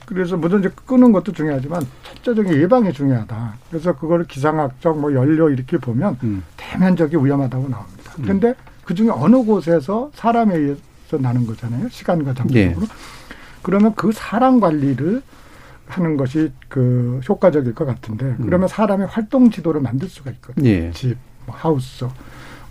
[0.06, 3.54] 그래서 뭐든지 끄는 것도 중요하지만 첫째적인 예방이 중요하다.
[3.70, 6.42] 그래서 그걸 기상학적 뭐 연료 이렇게 보면 음.
[6.56, 8.12] 대면적이 위험하다고 나옵니다.
[8.18, 8.22] 음.
[8.22, 8.54] 그런데 음.
[8.84, 11.88] 그 중에 어느 곳에서 사람에 의해서 나는 거잖아요.
[11.90, 12.80] 시간과 장소적으로.
[12.80, 12.92] 네.
[13.62, 15.22] 그러면 그 사람 관리를
[15.90, 18.42] 하는 것이 그 효과적일 것 같은데 음.
[18.44, 20.64] 그러면 사람의 활동 지도를 만들 수가 있거든요.
[20.64, 20.90] 네.
[20.92, 21.16] 집,
[21.46, 22.06] 뭐 하우스,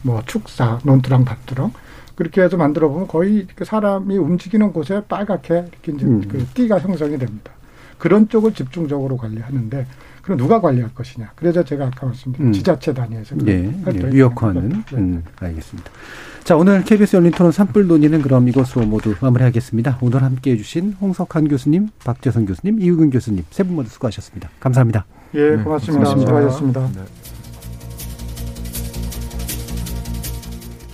[0.02, 1.72] 뭐 축사, 논두랑 밭두렁
[2.16, 6.22] 그렇게 해서 만들어 보면 거의 사람이 움직이는 곳에 빨갛게 이렇게 이제 음.
[6.28, 7.52] 그 띠가 형성이 됩니다.
[7.98, 9.86] 그런 쪽을 집중적으로 관리하는데
[10.22, 11.32] 그럼 누가 관리할 것이냐.
[11.36, 12.54] 그래서 제가 아까 말씀드린 음.
[12.54, 14.98] 지자체 단위에서 예, 예, 위협화는 네.
[14.98, 15.92] 음, 알겠습니다.
[16.44, 20.00] 자 오늘 KBS 열린 토론 산불 논의는 그럼 이것으로 모두 마무리하겠습니다.
[20.02, 24.50] 오늘 함께 해 주신 홍석한 교수님, 박재선 교수님, 이우근 교수님 세 분 모두 수고하셨습니다.
[24.60, 25.06] 감사합니다.
[25.36, 26.16] 예, 고맙습니다.
[26.16, 26.90] 네, 수고하셨습니다.
[26.96, 27.02] 네.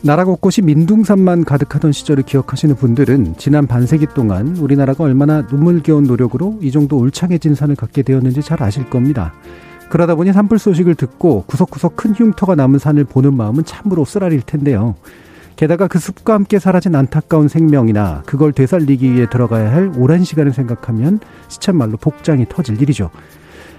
[0.02, 6.70] 나라 곳곳이 민둥산만 가득하던 시절을 기억하시는 분들은 지난 반세기 동안 우리나라가 얼마나 눈물겨운 노력으로 이
[6.72, 9.34] 정도 울창해진 산을 갖게 되었는지 잘 아실 겁니다.
[9.90, 14.96] 그러다 보니 산불 소식을 듣고 구석구석 큰 흉터가 남은 산을 보는 마음은 참으로 쓰라릴 텐데요.
[15.56, 21.20] 게다가 그 숲과 함께 사라진 안타까운 생명이나 그걸 되살리기 위해 들어가야 할 오랜 시간을 생각하면
[21.48, 23.10] 시쳇말로 복장이 터질 일이죠.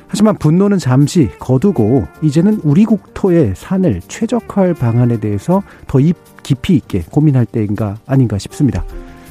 [0.08, 5.98] 하지만 분노는 잠시 거두고 이제는 우리 국토의 산을 최적화할 방안에 대해서 더
[6.42, 8.84] 깊이 있게 고민할 때인가 아닌가 싶습니다.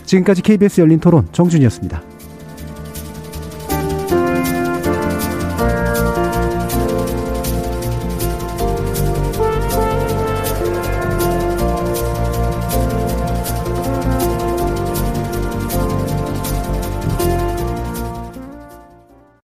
[0.03, 2.14] 지금까지 KBS 열린 토론 정준이었습니다.